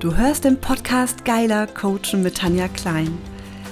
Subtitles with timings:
[0.00, 3.18] Du hörst den Podcast Geiler Coachen mit Tanja Klein.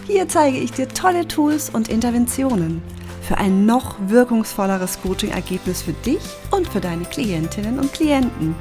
[0.08, 2.82] Hier zeige ich dir tolle Tools und Interventionen
[3.22, 6.18] für ein noch wirkungsvolleres Coaching-Ergebnis für dich
[6.50, 8.56] und für deine Klientinnen und Klienten.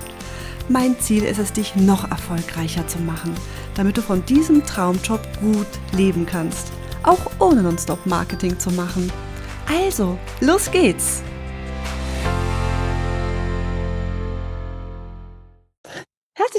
[0.70, 3.34] Mein Ziel ist es, dich noch erfolgreicher zu machen,
[3.74, 6.72] damit du von diesem Traumjob gut leben kannst,
[7.02, 9.12] auch ohne Nonstop-Marketing zu machen.
[9.68, 11.24] Also, los geht's!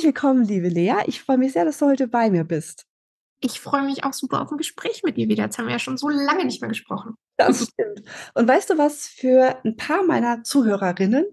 [0.06, 0.94] Willkommen, liebe Lea.
[1.06, 2.86] Ich freue mich sehr, dass du heute bei mir bist.
[3.40, 5.42] Ich freue mich auch super auf ein Gespräch mit dir wieder.
[5.42, 7.16] Jetzt haben wir ja schon so lange nicht mehr gesprochen.
[7.36, 8.02] Das stimmt.
[8.34, 11.26] Und weißt du was, für ein paar meiner Zuhörerinnen,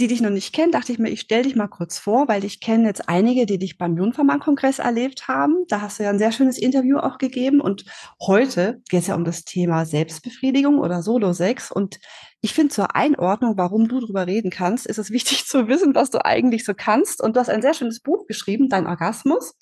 [0.00, 2.44] die dich noch nicht kennen, dachte ich mir, ich stelle dich mal kurz vor, weil
[2.44, 5.66] ich kenne jetzt einige, die dich beim Jungfermann-Kongress erlebt haben.
[5.68, 7.60] Da hast du ja ein sehr schönes Interview auch gegeben.
[7.60, 7.84] Und
[8.22, 11.70] heute geht es ja um das Thema Selbstbefriedigung oder Solo-Sex.
[11.70, 12.00] Und
[12.44, 16.10] ich finde zur Einordnung, warum du darüber reden kannst, ist es wichtig zu wissen, was
[16.10, 17.22] du eigentlich so kannst.
[17.22, 19.54] Und du hast ein sehr schönes Buch geschrieben, Dein Orgasmus.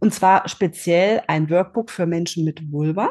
[0.00, 3.10] Und zwar speziell ein Workbook für Menschen mit Vulva.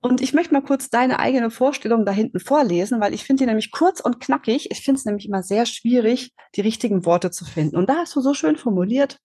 [0.00, 3.46] Und ich möchte mal kurz deine eigene Vorstellung da hinten vorlesen, weil ich finde die
[3.46, 4.70] nämlich kurz und knackig.
[4.70, 7.76] Ich finde es nämlich immer sehr schwierig, die richtigen Worte zu finden.
[7.76, 9.18] Und da hast du so schön formuliert,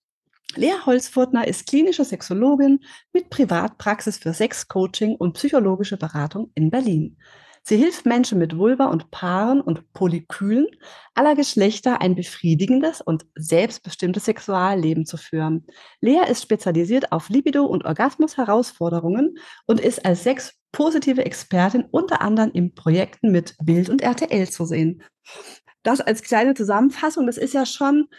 [0.56, 2.80] Lea Holzfurtner ist klinische Sexologin
[3.12, 7.18] mit Privatpraxis für Sexcoaching und psychologische Beratung in Berlin.
[7.66, 10.68] Sie hilft Menschen mit Vulva und Paaren und Polykülen
[11.14, 15.66] aller Geschlechter ein befriedigendes und selbstbestimmtes Sexualleben zu führen.
[16.02, 22.76] Lea ist spezialisiert auf Libido- und Orgasmus-Herausforderungen und ist als sexpositive Expertin unter anderem in
[22.76, 25.02] Projekten mit Bild und RTL zu sehen.
[25.84, 28.10] Das als kleine Zusammenfassung, das ist ja schon,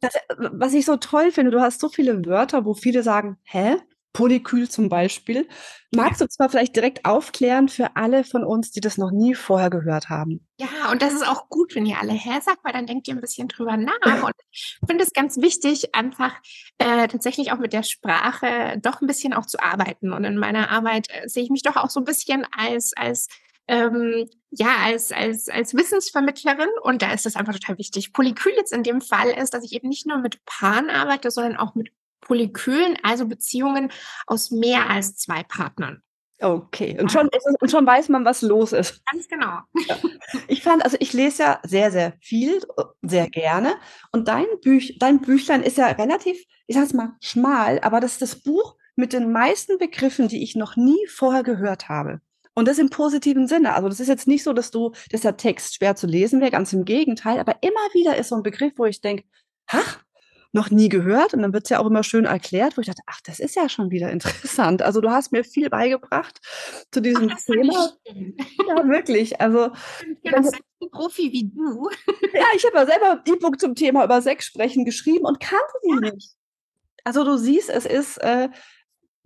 [0.00, 1.52] das, was ich so toll finde.
[1.52, 3.76] Du hast so viele Wörter, wo viele sagen, hä?
[4.12, 5.48] Polykül zum Beispiel.
[5.94, 9.70] Magst du zwar vielleicht direkt aufklären für alle von uns, die das noch nie vorher
[9.70, 10.46] gehört haben?
[10.60, 13.14] Ja, und das ist auch gut, wenn ihr alle her sagt, weil dann denkt ihr
[13.14, 14.22] ein bisschen drüber nach.
[14.24, 16.34] Und ich finde es ganz wichtig, einfach
[16.78, 20.12] äh, tatsächlich auch mit der Sprache doch ein bisschen auch zu arbeiten.
[20.12, 23.28] Und in meiner Arbeit äh, sehe ich mich doch auch so ein bisschen als, als
[23.68, 28.14] ähm, ja, als, als, als Wissensvermittlerin und da ist das einfach total wichtig.
[28.14, 31.56] Polykül jetzt in dem Fall ist, dass ich eben nicht nur mit Paaren arbeite, sondern
[31.56, 31.90] auch mit
[32.20, 33.90] Polykylen, also Beziehungen
[34.26, 36.02] aus mehr als zwei Partnern.
[36.40, 37.28] Okay, und schon,
[37.60, 39.02] und schon weiß man, was los ist.
[39.10, 39.58] Ganz genau.
[40.46, 42.60] Ich fand, also ich lese ja sehr, sehr viel,
[43.02, 43.74] sehr gerne.
[44.12, 48.22] Und dein, Büch, dein Büchlein ist ja relativ, ich sag's mal, schmal, aber das ist
[48.22, 52.20] das Buch mit den meisten Begriffen, die ich noch nie vorher gehört habe.
[52.54, 53.74] Und das im positiven Sinne.
[53.74, 56.50] Also das ist jetzt nicht so, dass du, dass der Text schwer zu lesen wäre,
[56.50, 57.38] ganz im Gegenteil.
[57.38, 59.24] Aber immer wieder ist so ein Begriff, wo ich denke,
[59.68, 60.00] ach,
[60.52, 61.34] noch nie gehört.
[61.34, 63.56] Und dann wird es ja auch immer schön erklärt, wo ich dachte, ach, das ist
[63.56, 64.82] ja schon wieder interessant.
[64.82, 66.38] Also du hast mir viel beigebracht
[66.90, 67.92] zu diesem ach, Thema.
[68.06, 69.40] Ja, wirklich.
[69.40, 69.70] Also
[70.22, 71.90] ja, das ist ein Profi wie du.
[72.32, 75.64] Ja, ich habe ja selber ein E-Book zum Thema über Sex sprechen geschrieben und kannte
[75.84, 76.12] die ja.
[76.12, 76.32] nicht.
[77.04, 78.48] Also du siehst, es ist äh,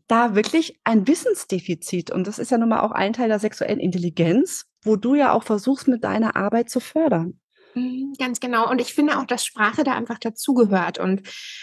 [0.06, 2.10] da wirklich ein Wissensdefizit.
[2.10, 5.32] Und das ist ja nun mal auch ein Teil der sexuellen Intelligenz, wo du ja
[5.32, 7.40] auch versuchst, mit deiner Arbeit zu fördern.
[7.74, 8.70] Mhm, ganz genau.
[8.70, 11.22] Und ich finde auch, dass Sprache da einfach dazugehört und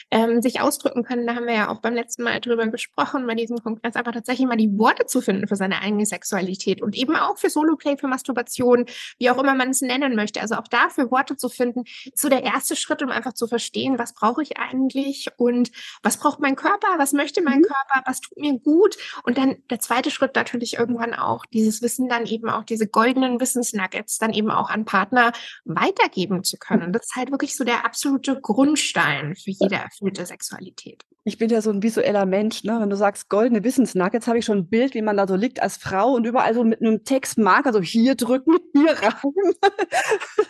[0.09, 1.27] ähm, sich ausdrücken können.
[1.27, 4.47] Da haben wir ja auch beim letzten Mal drüber gesprochen, bei diesem Kongress, aber tatsächlich
[4.47, 8.07] mal die Worte zu finden für seine eigene Sexualität und eben auch für Soloplay, für
[8.07, 8.85] Masturbation,
[9.19, 10.41] wie auch immer man es nennen möchte.
[10.41, 13.99] Also auch dafür Worte zu finden, ist so der erste Schritt, um einfach zu verstehen,
[13.99, 15.71] was brauche ich eigentlich und
[16.01, 17.63] was braucht mein Körper, was möchte mein mhm.
[17.63, 18.97] Körper, was tut mir gut.
[19.23, 23.39] Und dann der zweite Schritt natürlich irgendwann auch, dieses Wissen dann eben auch, diese goldenen
[23.39, 25.33] Wissensnuggets dann eben auch an Partner
[25.65, 26.83] weiter weitergeben zu können.
[26.83, 31.03] Und das ist halt wirklich so der absolute Grundstein für jede erfüllte Sexualität.
[31.25, 32.77] Ich bin ja so ein visueller Mensch, ne?
[32.79, 35.61] Wenn du sagst goldene Wissensnuggets, habe ich schon ein Bild, wie man da so liegt
[35.61, 39.33] als Frau und überall so mit einem Textmarker so hier drücken, hier rein.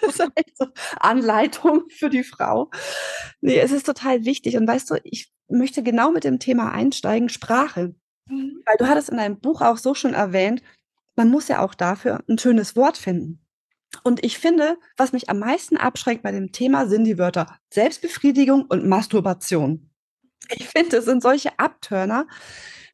[0.01, 0.67] das ist echt so
[0.99, 2.69] Anleitung für die Frau.
[3.41, 4.57] Nee, es ist total wichtig.
[4.57, 7.95] Und weißt du, ich möchte genau mit dem Thema einsteigen, Sprache.
[8.27, 8.61] Mhm.
[8.65, 10.61] Weil du hattest in deinem Buch auch so schon erwähnt,
[11.15, 13.41] man muss ja auch dafür ein schönes Wort finden.
[14.03, 18.65] Und ich finde, was mich am meisten abschreckt bei dem Thema sind die Wörter Selbstbefriedigung
[18.65, 19.89] und Masturbation.
[20.49, 22.27] Ich finde, das sind solche Abtörner.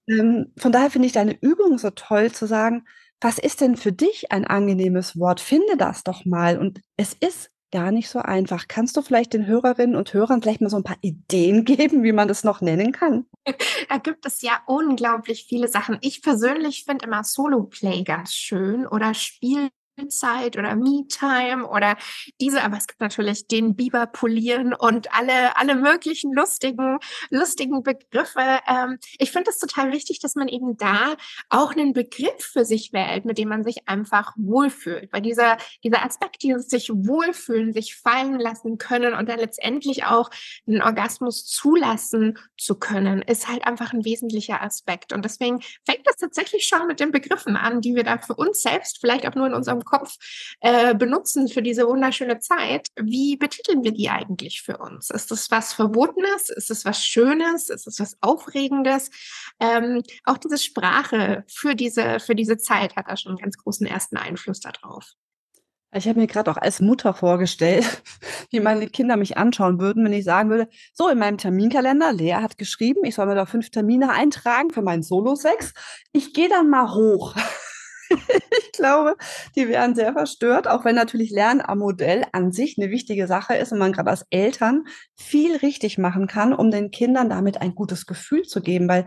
[0.07, 2.85] Ähm, von daher finde ich deine Übung so toll zu sagen,
[3.21, 5.39] was ist denn für dich ein angenehmes Wort?
[5.39, 6.57] Finde das doch mal.
[6.57, 8.67] Und es ist gar nicht so einfach.
[8.67, 12.11] Kannst du vielleicht den Hörerinnen und Hörern vielleicht mal so ein paar Ideen geben, wie
[12.11, 13.25] man das noch nennen kann?
[13.89, 15.97] Da gibt es ja unglaublich viele Sachen.
[16.01, 19.69] Ich persönlich finde immer Solo-Play ganz schön oder Spiel
[20.09, 21.97] Zeit oder Me-Time oder
[22.41, 26.99] diese, aber es gibt natürlich den Biber polieren und alle, alle möglichen lustigen,
[27.29, 28.59] lustigen Begriffe.
[28.67, 31.15] Ähm, ich finde es total wichtig, dass man eben da
[31.49, 35.11] auch einen Begriff für sich wählt, mit dem man sich einfach wohlfühlt.
[35.11, 40.29] Weil dieser, dieser Aspekt, dieses sich wohlfühlen, sich fallen lassen können und dann letztendlich auch
[40.67, 45.13] einen Orgasmus zulassen zu können, ist halt einfach ein wesentlicher Aspekt.
[45.13, 48.61] Und deswegen fängt das tatsächlich schon mit den Begriffen an, die wir da für uns
[48.61, 50.17] selbst vielleicht auch nur in unserem Kopf
[50.59, 55.09] äh, benutzen für diese wunderschöne Zeit, wie betiteln wir die eigentlich für uns?
[55.09, 56.49] Ist es was Verbotenes?
[56.49, 57.69] Ist es was Schönes?
[57.69, 59.09] Ist es was Aufregendes?
[59.59, 63.87] Ähm, auch diese Sprache für diese, für diese Zeit hat da schon einen ganz großen
[63.87, 65.15] ersten Einfluss darauf.
[65.95, 67.85] Ich habe mir gerade auch als Mutter vorgestellt,
[68.51, 72.33] wie meine Kinder mich anschauen würden, wenn ich sagen würde, so in meinem Terminkalender, Lea
[72.35, 75.73] hat geschrieben, ich soll mir da fünf Termine eintragen für meinen Solo-Sex.
[76.11, 77.35] Ich gehe dann mal hoch.
[78.59, 79.15] ich glaube,
[79.55, 83.55] die wären sehr verstört, auch wenn natürlich Lernen am Modell an sich eine wichtige Sache
[83.55, 84.85] ist und man gerade als Eltern
[85.15, 88.87] viel richtig machen kann, um den Kindern damit ein gutes Gefühl zu geben.
[88.87, 89.05] Weil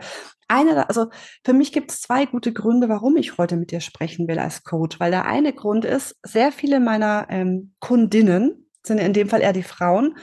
[0.48, 1.10] eine, also
[1.44, 4.64] für mich gibt es zwei gute Gründe, warum ich heute mit dir sprechen will als
[4.64, 4.98] Coach.
[4.98, 9.52] Weil der eine Grund ist, sehr viele meiner ähm, Kundinnen, sind in dem Fall eher
[9.52, 10.16] die Frauen,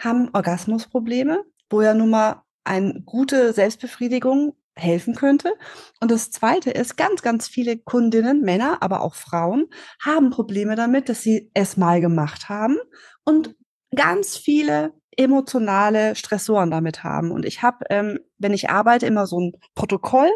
[0.00, 5.54] haben Orgasmusprobleme, wo ja nun mal eine gute Selbstbefriedigung helfen könnte.
[6.00, 9.66] Und das Zweite ist, ganz, ganz viele Kundinnen, Männer, aber auch Frauen,
[10.00, 12.76] haben Probleme damit, dass sie es mal gemacht haben
[13.24, 13.56] und
[13.94, 17.30] ganz viele emotionale Stressoren damit haben.
[17.30, 20.30] Und ich habe, ähm, wenn ich arbeite, immer so ein Protokoll.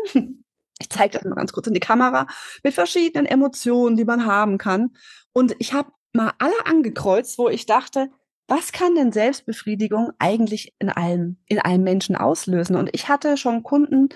[0.83, 2.27] Ich zeige das mal ganz kurz in die Kamera
[2.65, 4.95] mit verschiedenen Emotionen, die man haben kann.
[5.35, 8.09] Und ich habe mal alle angekreuzt, wo ich dachte,
[8.50, 12.75] was kann denn Selbstbefriedigung eigentlich in einem, in einem Menschen auslösen?
[12.75, 14.08] Und ich hatte schon Kunden,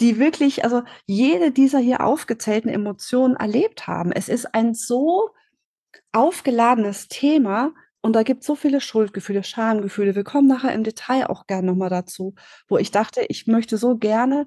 [0.00, 4.12] die wirklich, also jede dieser hier aufgezählten Emotionen erlebt haben.
[4.12, 5.30] Es ist ein so
[6.12, 10.14] aufgeladenes Thema und da gibt es so viele Schuldgefühle, Schamgefühle.
[10.14, 12.34] Wir kommen nachher im Detail auch gerne nochmal dazu,
[12.68, 14.46] wo ich dachte, ich möchte so gerne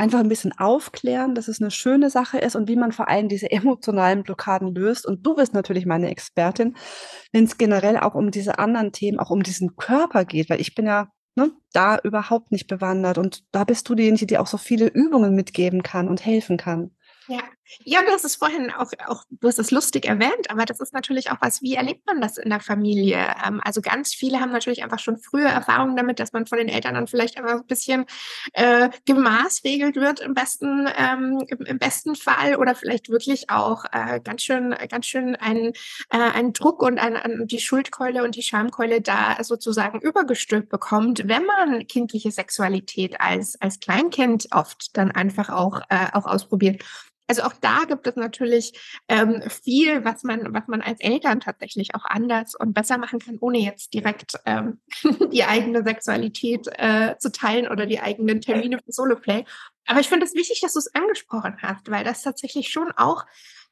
[0.00, 3.28] einfach ein bisschen aufklären, dass es eine schöne Sache ist und wie man vor allem
[3.28, 5.06] diese emotionalen Blockaden löst.
[5.06, 6.76] Und du bist natürlich meine Expertin,
[7.32, 10.74] wenn es generell auch um diese anderen Themen, auch um diesen Körper geht, weil ich
[10.74, 14.56] bin ja ne, da überhaupt nicht bewandert und da bist du diejenige, die auch so
[14.56, 16.92] viele Übungen mitgeben kann und helfen kann.
[17.28, 17.42] Ja,
[17.84, 20.92] ja, du hast es vorhin auch, auch, du hast es lustig erwähnt, aber das ist
[20.92, 23.18] natürlich auch was, wie erlebt man das in der Familie?
[23.46, 26.68] Ähm, also ganz viele haben natürlich einfach schon frühe Erfahrungen damit, dass man von den
[26.68, 28.06] Eltern dann vielleicht einfach ein bisschen
[28.52, 34.20] äh, gemaßregelt wird im besten, ähm, im, im, besten Fall oder vielleicht wirklich auch äh,
[34.20, 35.72] ganz schön, ganz schön einen,
[36.10, 41.22] äh, einen Druck und ein, ein, die Schuldkeule und die Schamkeule da sozusagen übergestülpt bekommt,
[41.26, 46.82] wenn man kindliche Sexualität als, als Kleinkind oft dann einfach auch, äh, auch ausprobiert.
[47.30, 48.72] Also auch da gibt es natürlich
[49.06, 53.38] ähm, viel, was man, was man als Eltern tatsächlich auch anders und besser machen kann,
[53.40, 54.80] ohne jetzt direkt ähm,
[55.32, 59.44] die eigene Sexualität äh, zu teilen oder die eigenen Termine für Soloplay.
[59.86, 63.24] Aber ich finde es wichtig, dass du es angesprochen hast, weil das tatsächlich schon auch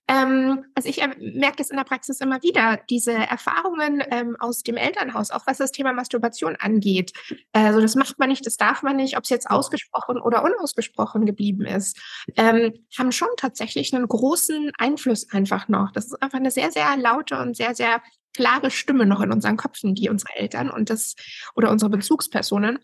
[0.08, 4.76] ähm, also ich merke das in der Praxis immer wieder, diese Erfahrungen ähm, aus dem
[4.76, 7.12] Elternhaus, auch was das Thema Masturbation angeht.
[7.52, 11.26] Also das macht man nicht, das darf man nicht, ob es jetzt ausgesprochen oder unausgesprochen
[11.26, 12.00] geblieben ist,
[12.36, 15.92] ähm, haben schon tatsächlich einen großen Einfluss einfach noch.
[15.92, 18.00] Das ist einfach eine sehr, sehr laute und sehr, sehr
[18.34, 21.16] klare Stimme noch in unseren Köpfen, die unsere Eltern und das
[21.54, 22.78] oder unsere Bezugspersonen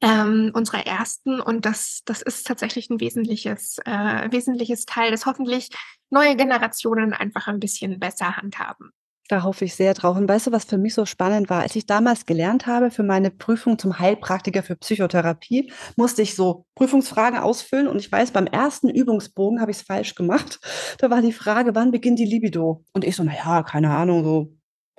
[0.00, 5.70] ähm, unserer ersten und das, das ist tatsächlich ein wesentliches, äh, wesentliches Teil, das hoffentlich
[6.10, 8.92] neue Generationen einfach ein bisschen besser handhaben.
[9.28, 10.16] Da hoffe ich sehr drauf.
[10.16, 11.62] Und weißt du, was für mich so spannend war?
[11.62, 16.64] Als ich damals gelernt habe für meine Prüfung zum Heilpraktiker für Psychotherapie, musste ich so
[16.76, 17.88] Prüfungsfragen ausfüllen.
[17.88, 20.60] Und ich weiß, beim ersten Übungsbogen habe ich es falsch gemacht.
[20.98, 22.84] Da war die Frage, wann beginnt die Libido?
[22.92, 24.52] Und ich so, naja, keine Ahnung, so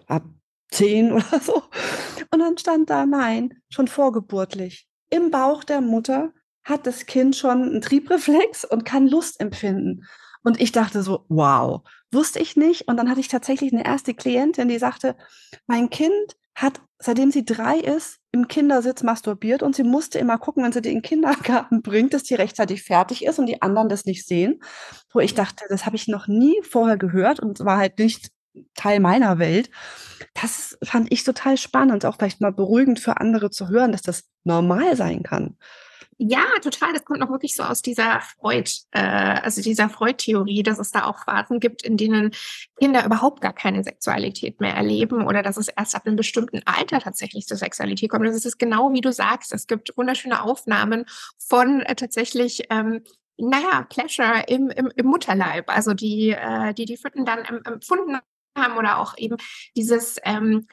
[0.07, 0.23] ab
[0.69, 1.63] zehn oder so.
[2.31, 4.87] Und dann stand da, nein, schon vorgeburtlich.
[5.09, 6.33] Im Bauch der Mutter
[6.63, 10.03] hat das Kind schon einen Triebreflex und kann Lust empfinden.
[10.43, 11.81] Und ich dachte so, wow,
[12.11, 12.87] wusste ich nicht.
[12.87, 15.15] Und dann hatte ich tatsächlich eine erste Klientin, die sagte,
[15.65, 20.63] mein Kind hat, seitdem sie drei ist, im Kindersitz masturbiert und sie musste immer gucken,
[20.63, 24.25] wenn sie den Kindergarten bringt, dass die rechtzeitig fertig ist und die anderen das nicht
[24.25, 24.61] sehen.
[25.13, 28.31] Wo ich dachte, das habe ich noch nie vorher gehört und war halt nicht
[28.75, 29.69] Teil meiner Welt.
[30.33, 34.23] Das fand ich total spannend, auch vielleicht mal beruhigend für andere zu hören, dass das
[34.43, 35.57] normal sein kann.
[36.19, 36.93] Ja, total.
[36.93, 41.05] Das kommt noch wirklich so aus dieser Freud, äh, also dieser Freud-Theorie, dass es da
[41.05, 42.31] auch Phasen gibt, in denen
[42.79, 46.99] Kinder überhaupt gar keine Sexualität mehr erleben oder dass es erst ab einem bestimmten Alter
[47.01, 48.25] tatsächlich zur Sexualität kommt.
[48.25, 49.53] Das ist genau wie du sagst.
[49.53, 51.05] Es gibt wunderschöne Aufnahmen
[51.37, 53.03] von äh, tatsächlich ähm,
[53.37, 58.17] naja, Pleasure im, im, im Mutterleib, also die, äh, die die Föten dann empfunden
[58.57, 59.37] haben oder auch eben
[59.75, 60.67] dieses ähm,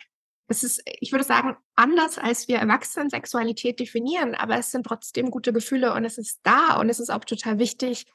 [0.47, 5.31] es ist, ich würde sagen, anders als wir Erwachsenen Sexualität definieren, aber es sind trotzdem
[5.31, 8.07] gute Gefühle und es ist da und es ist auch total wichtig,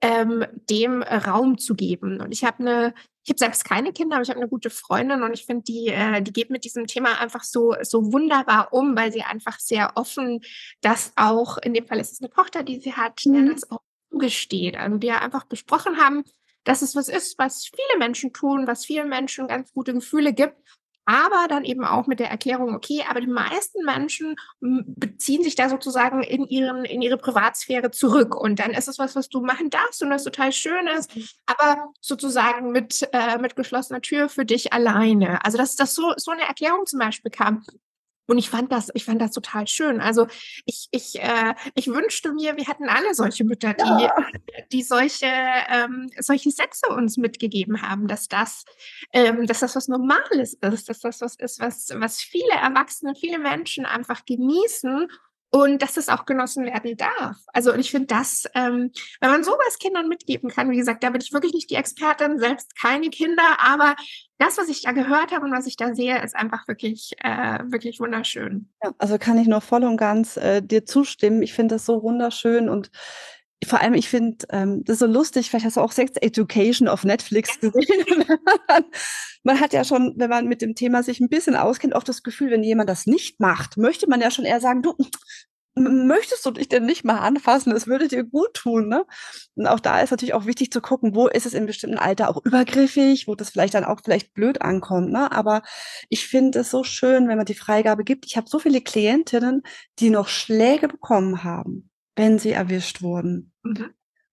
[0.00, 2.20] ähm, dem Raum zu geben.
[2.20, 2.94] Und ich habe eine,
[3.24, 5.88] ich habe selbst keine Kinder, aber ich habe eine gute Freundin und ich finde, die,
[5.88, 9.92] äh, die geht mit diesem Thema einfach so, so wunderbar um, weil sie einfach sehr
[9.96, 10.40] offen
[10.82, 13.50] das auch, in dem Fall ist es eine Tochter, die sie hat, mhm.
[13.50, 13.80] das auch
[14.10, 14.76] zugesteht.
[14.76, 16.22] Also ja einfach besprochen haben,
[16.64, 20.56] dass es was ist, was viele Menschen tun, was vielen Menschen ganz gute Gefühle gibt
[21.08, 25.70] aber dann eben auch mit der Erklärung, okay, aber die meisten Menschen beziehen sich da
[25.70, 28.36] sozusagen in ihren, in ihre Privatsphäre zurück.
[28.38, 31.24] Und dann ist es was, was du machen darfst und das total schön ist, mhm.
[31.46, 35.42] aber sozusagen mit, äh, mit geschlossener Tür für dich alleine.
[35.46, 37.64] Also, dass das so, so eine Erklärung zum Beispiel kam.
[38.28, 40.02] Und ich fand das, ich fand das total schön.
[40.02, 40.26] Also
[40.66, 44.14] ich, ich, äh, ich wünschte mir, wir hätten alle solche Mütter, die, ja.
[44.70, 48.66] die solche, ähm, solche Sätze uns mitgegeben haben, dass das,
[49.14, 53.38] ähm, dass das was Normales ist, dass das was ist, was, was viele Erwachsene, viele
[53.38, 55.08] Menschen einfach genießen
[55.50, 57.36] und dass das auch genossen werden darf.
[57.48, 58.90] Also und ich finde das, ähm,
[59.20, 62.38] wenn man sowas Kindern mitgeben kann, wie gesagt, da bin ich wirklich nicht die Expertin,
[62.38, 63.96] selbst keine Kinder, aber
[64.38, 67.58] das, was ich da gehört habe und was ich da sehe, ist einfach wirklich, äh,
[67.66, 68.68] wirklich wunderschön.
[68.82, 71.42] Ja, also kann ich nur voll und ganz äh, dir zustimmen.
[71.42, 72.90] Ich finde das so wunderschön und
[73.66, 77.04] vor allem, ich finde ähm, das so lustig, vielleicht hast du auch Sex Education auf
[77.04, 78.24] Netflix gesehen.
[79.42, 82.22] man hat ja schon, wenn man mit dem Thema sich ein bisschen auskennt, auch das
[82.22, 84.94] Gefühl, wenn jemand das nicht macht, möchte man ja schon eher sagen, du,
[85.74, 87.72] möchtest du dich denn nicht mal anfassen?
[87.72, 89.04] Es würde dir gut tun, ne?
[89.56, 92.28] Und auch da ist natürlich auch wichtig zu gucken, wo ist es im bestimmten Alter
[92.30, 95.32] auch übergriffig, wo das vielleicht dann auch vielleicht blöd ankommt, ne?
[95.32, 95.62] Aber
[96.08, 98.26] ich finde es so schön, wenn man die Freigabe gibt.
[98.26, 99.62] Ich habe so viele Klientinnen,
[99.98, 103.52] die noch Schläge bekommen haben wenn sie erwischt wurden.
[103.62, 103.90] Mhm.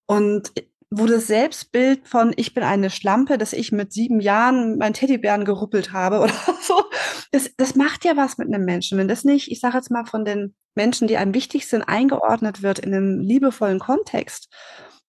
[0.08, 0.52] Und
[0.90, 5.46] wo das Selbstbild von ich bin eine Schlampe, dass ich mit sieben Jahren meinen Teddybären
[5.46, 6.84] geruppelt habe oder so,
[7.32, 8.98] das, das macht ja was mit einem Menschen.
[8.98, 12.62] Wenn das nicht, ich sage jetzt mal von den Menschen, die einem wichtig sind, eingeordnet
[12.62, 14.54] wird in einem liebevollen Kontext,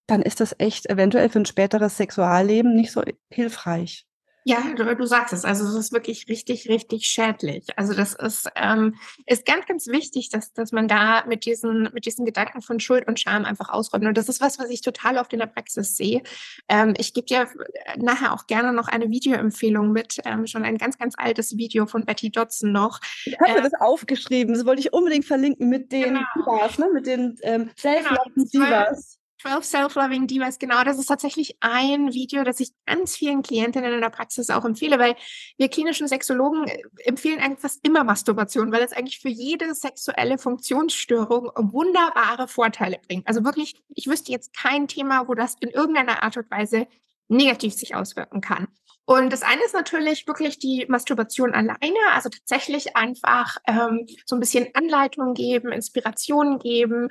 [0.07, 4.05] dann ist das echt eventuell für ein späteres Sexualleben nicht so hilfreich.
[4.47, 5.43] Ja, du, du sagst es.
[5.43, 7.65] Also es ist wirklich richtig, richtig schädlich.
[7.75, 12.05] Also das ist, ähm, ist ganz, ganz wichtig, dass, dass man da mit diesen, mit
[12.05, 14.05] diesen Gedanken von Schuld und Scham einfach ausräumt.
[14.05, 16.21] Und das ist was, was ich total oft in der Praxis sehe.
[16.69, 17.49] Ähm, ich gebe dir
[17.97, 20.15] nachher auch gerne noch eine Videoempfehlung mit.
[20.23, 23.01] Ähm, schon ein ganz, ganz altes Video von Betty Dodson noch.
[23.25, 24.53] Ich habe mir ähm, das aufgeschrieben.
[24.53, 26.21] Das wollte ich unbedingt verlinken mit den genau.
[26.37, 26.87] Divas, ne?
[26.93, 28.65] mit den ähm, Self-Loving genau.
[28.65, 29.16] Divas.
[29.41, 34.01] 12 Self-Loving Divas, genau, das ist tatsächlich ein Video, das ich ganz vielen Klientinnen in
[34.01, 35.15] der Praxis auch empfehle, weil
[35.57, 40.37] wir klinischen Sexologen äh, empfehlen eigentlich fast immer Masturbation, weil es eigentlich für jede sexuelle
[40.37, 43.27] Funktionsstörung wunderbare Vorteile bringt.
[43.27, 46.87] Also wirklich, ich wüsste jetzt kein Thema, wo das in irgendeiner Art und Weise
[47.27, 48.67] negativ sich auswirken kann.
[49.09, 54.41] Und das eine ist natürlich wirklich die Masturbation alleine, also tatsächlich einfach ähm, so ein
[54.41, 57.07] bisschen Anleitung geben, Inspirationen geben,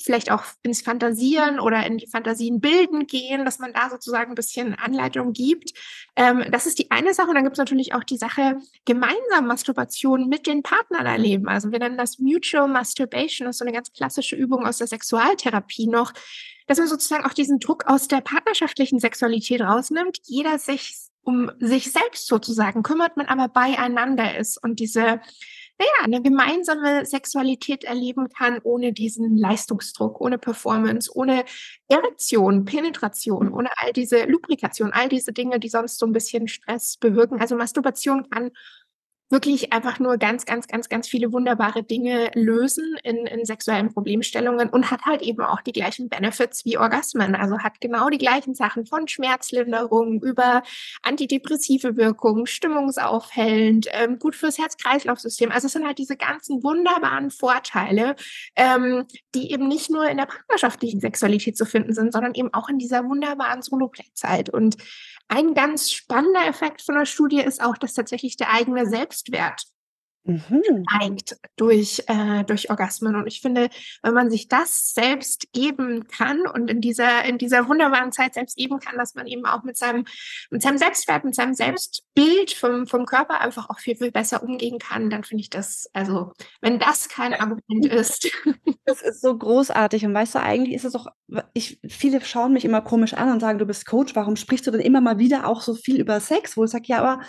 [0.00, 4.36] vielleicht auch ins Fantasieren oder in die Fantasien bilden gehen, dass man da sozusagen ein
[4.36, 5.72] bisschen Anleitung gibt.
[6.14, 7.30] Ähm, das ist die eine Sache.
[7.30, 11.48] Und dann gibt es natürlich auch die Sache, gemeinsam Masturbation mit den Partnern erleben.
[11.48, 14.86] Also wir nennen das Mutual Masturbation, das ist so eine ganz klassische Übung aus der
[14.86, 16.12] Sexualtherapie noch,
[16.68, 21.92] dass man sozusagen auch diesen Druck aus der partnerschaftlichen Sexualität rausnimmt, jeder sich um sich
[21.92, 28.60] selbst sozusagen kümmert, man aber beieinander ist und diese, naja, eine gemeinsame Sexualität erleben kann,
[28.62, 31.44] ohne diesen Leistungsdruck, ohne Performance, ohne
[31.88, 36.96] Erektion, Penetration, ohne all diese Lubrikation, all diese Dinge, die sonst so ein bisschen Stress
[36.96, 37.40] bewirken.
[37.40, 38.50] Also Masturbation kann
[39.30, 44.68] wirklich einfach nur ganz, ganz, ganz, ganz viele wunderbare Dinge lösen in, in sexuellen Problemstellungen
[44.68, 47.36] und hat halt eben auch die gleichen Benefits wie Orgasmen.
[47.36, 50.64] Also hat genau die gleichen Sachen von Schmerzlinderung über
[51.02, 55.52] antidepressive Wirkung, stimmungsaufhellend, ähm, gut fürs Herz-Kreislauf-System.
[55.52, 58.16] Also es sind halt diese ganzen wunderbaren Vorteile,
[58.56, 59.06] ähm,
[59.36, 62.78] die eben nicht nur in der partnerschaftlichen Sexualität zu finden sind, sondern eben auch in
[62.78, 64.50] dieser wunderbaren Solo-Play-Zeit.
[64.50, 64.76] Und
[65.30, 69.64] ein ganz spannender Effekt von der Studie ist auch, dass tatsächlich der eigene Selbstwert
[70.24, 70.84] mhm.
[70.88, 73.16] steigt durch, äh, durch Orgasmen.
[73.16, 73.68] Und ich finde,
[74.02, 78.56] wenn man sich das selbst geben kann und in dieser, in dieser wunderbaren Zeit selbst
[78.56, 80.04] geben kann, dass man eben auch mit seinem,
[80.50, 84.78] mit seinem Selbstwert, mit seinem Selbstbild vom, vom Körper einfach auch viel, viel besser umgehen
[84.78, 88.30] kann, dann finde ich das, also, wenn das kein Argument ist.
[88.84, 90.04] Das ist so großartig.
[90.04, 91.06] Und weißt du, eigentlich ist es doch,
[91.54, 94.70] ich, viele schauen mich immer komisch an und sagen, du bist Coach, warum sprichst du
[94.70, 96.56] denn immer mal wieder auch so viel über Sex?
[96.56, 97.22] Wo ich sage, ja, aber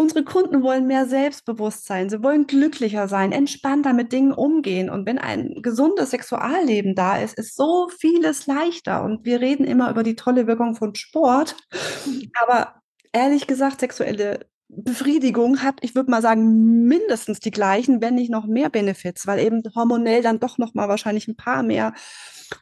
[0.00, 4.88] unsere Kunden wollen mehr Selbstbewusstsein, sie wollen glücklicher sein, entspannter mit Dingen umgehen.
[4.88, 9.02] Und wenn ein gesundes Sexualleben da ist, ist so vieles leichter.
[9.02, 11.56] Und wir reden immer über die tolle Wirkung von Sport.
[12.40, 12.80] Aber
[13.12, 18.46] ehrlich gesagt, sexuelle Befriedigung hat, ich würde mal sagen, mindestens die gleichen, wenn nicht noch
[18.46, 21.94] mehr Benefits, weil eben hormonell dann doch noch mal wahrscheinlich ein paar mehr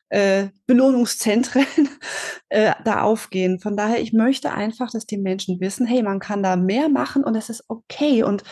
[0.09, 1.67] äh, Belohnungszentren
[2.49, 3.59] äh, da aufgehen.
[3.59, 7.25] Von daher, ich möchte einfach, dass die Menschen wissen, hey, man kann da mehr machen
[7.25, 8.23] und es ist okay.
[8.23, 8.45] Und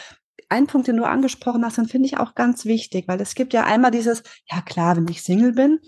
[0.49, 3.53] ein Punkt, den du angesprochen hast, den finde ich auch ganz wichtig, weil es gibt
[3.53, 5.79] ja einmal dieses, ja klar, wenn ich Single bin,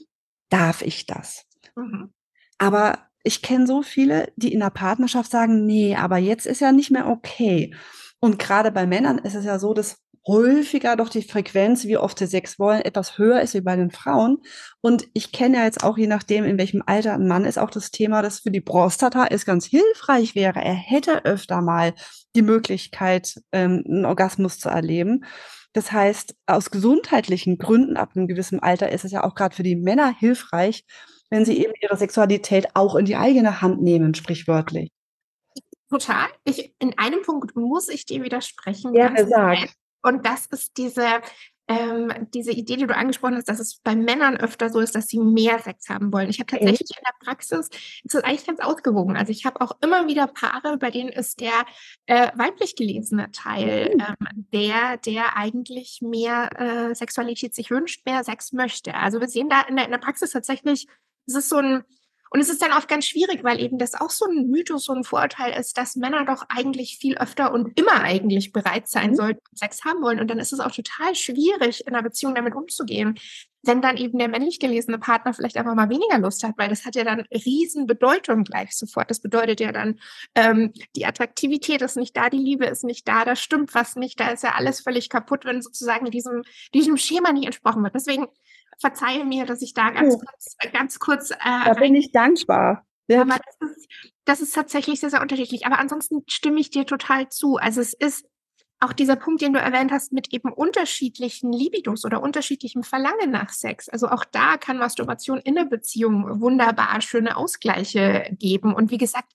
[0.51, 1.47] darf ich das.
[1.75, 2.13] Mhm.
[2.59, 6.73] Aber ich kenne so viele, die in der Partnerschaft sagen, nee, aber jetzt ist ja
[6.73, 7.75] nicht mehr okay.
[8.21, 12.19] Und gerade bei Männern ist es ja so, dass häufiger doch die Frequenz, wie oft
[12.19, 14.39] sie Sex wollen, etwas höher ist wie bei den Frauen.
[14.81, 17.71] Und ich kenne ja jetzt auch, je nachdem, in welchem Alter ein Mann ist, auch
[17.71, 20.61] das Thema, das für die Prostata ist ganz hilfreich wäre.
[20.61, 21.95] Er hätte öfter mal
[22.35, 25.25] die Möglichkeit, ähm, einen Orgasmus zu erleben.
[25.73, 29.63] Das heißt, aus gesundheitlichen Gründen ab einem gewissen Alter ist es ja auch gerade für
[29.63, 30.85] die Männer hilfreich,
[31.31, 34.91] wenn sie eben ihre Sexualität auch in die eigene Hand nehmen, sprichwörtlich.
[35.91, 36.27] Total.
[36.45, 38.95] Ich, in einem Punkt muss ich dir widersprechen.
[38.95, 39.71] Ja, sag.
[40.03, 41.21] Und das ist diese,
[41.69, 45.09] ähm, diese Idee, die du angesprochen hast, dass es bei Männern öfter so ist, dass
[45.09, 46.29] sie mehr Sex haben wollen.
[46.29, 47.69] Ich habe tatsächlich in der Praxis,
[48.05, 49.17] ist das eigentlich ganz ausgewogen.
[49.17, 51.65] Also ich habe auch immer wieder Paare, bei denen ist der
[52.07, 54.01] äh, weiblich gelesene Teil mhm.
[54.01, 58.95] ähm, der, der eigentlich mehr äh, Sexualität sich wünscht, mehr Sex möchte.
[58.95, 60.87] Also wir sehen da in der, in der Praxis tatsächlich,
[61.27, 61.85] es ist so ein
[62.31, 64.93] und es ist dann oft ganz schwierig, weil eben das auch so ein Mythos, so
[64.93, 69.15] ein Vorurteil ist, dass Männer doch eigentlich viel öfter und immer eigentlich bereit sein mhm.
[69.15, 70.21] sollten, Sex haben wollen.
[70.21, 73.19] Und dann ist es auch total schwierig, in einer Beziehung damit umzugehen,
[73.63, 76.85] wenn dann eben der männlich gelesene Partner vielleicht einfach mal weniger Lust hat, weil das
[76.85, 79.11] hat ja dann Riesenbedeutung gleich sofort.
[79.11, 79.99] Das bedeutet ja dann,
[80.35, 84.21] ähm, die Attraktivität ist nicht da, die Liebe ist nicht da, da stimmt was nicht,
[84.21, 86.43] da ist ja alles völlig kaputt, wenn sozusagen diesem,
[86.75, 87.95] diesem Schema nicht entsprochen wird.
[87.95, 88.27] Deswegen
[88.79, 90.19] verzeihe mir, dass ich da ganz oh.
[90.19, 91.31] kurz, ganz kurz.
[91.31, 92.85] Äh, da bin ich dankbar.
[93.09, 93.23] Ja.
[93.23, 93.89] Aber das ist,
[94.25, 95.67] das ist tatsächlich sehr, sehr unterschiedlich.
[95.67, 97.57] Aber ansonsten stimme ich dir total zu.
[97.57, 98.27] Also es ist
[98.81, 103.51] auch dieser Punkt, den du erwähnt hast, mit eben unterschiedlichen Libidos oder unterschiedlichem Verlangen nach
[103.51, 103.89] Sex.
[103.89, 108.75] Also auch da kann Masturbation in der Beziehung wunderbar schöne Ausgleiche geben.
[108.75, 109.33] Und wie gesagt,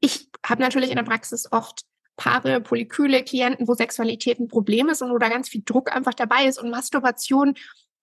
[0.00, 1.84] ich habe natürlich in der Praxis oft
[2.16, 6.14] Paare, Polykyle, Klienten, wo Sexualität ein Problem ist und wo da ganz viel Druck einfach
[6.14, 7.54] dabei ist und Masturbation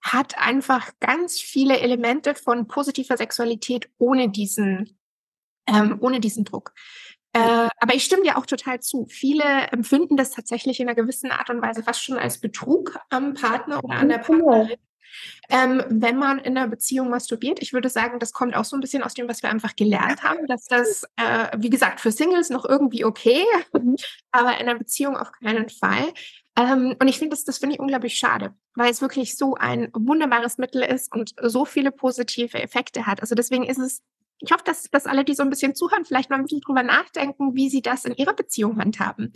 [0.01, 4.97] hat einfach ganz viele Elemente von positiver Sexualität ohne diesen,
[5.67, 6.73] ähm, ohne diesen Druck.
[7.33, 9.05] Äh, aber ich stimme dir auch total zu.
[9.09, 13.35] Viele empfinden das tatsächlich in einer gewissen Art und Weise fast schon als Betrug am
[13.35, 14.49] Partner oder an der genau.
[14.49, 14.77] Partnerin.
[15.49, 18.79] Ähm, wenn man in einer Beziehung masturbiert, ich würde sagen, das kommt auch so ein
[18.79, 22.49] bisschen aus dem, was wir einfach gelernt haben, dass das, äh, wie gesagt, für Singles
[22.49, 23.97] noch irgendwie okay, mhm.
[24.31, 26.13] aber in einer Beziehung auf keinen Fall.
[26.57, 29.89] Ähm, und ich finde, das, das finde ich unglaublich schade, weil es wirklich so ein
[29.93, 33.21] wunderbares Mittel ist und so viele positive Effekte hat.
[33.21, 34.01] Also deswegen ist es,
[34.39, 36.83] ich hoffe, dass, dass alle, die so ein bisschen zuhören, vielleicht mal ein bisschen drüber
[36.83, 39.33] nachdenken, wie sie das in ihrer Beziehung handhaben.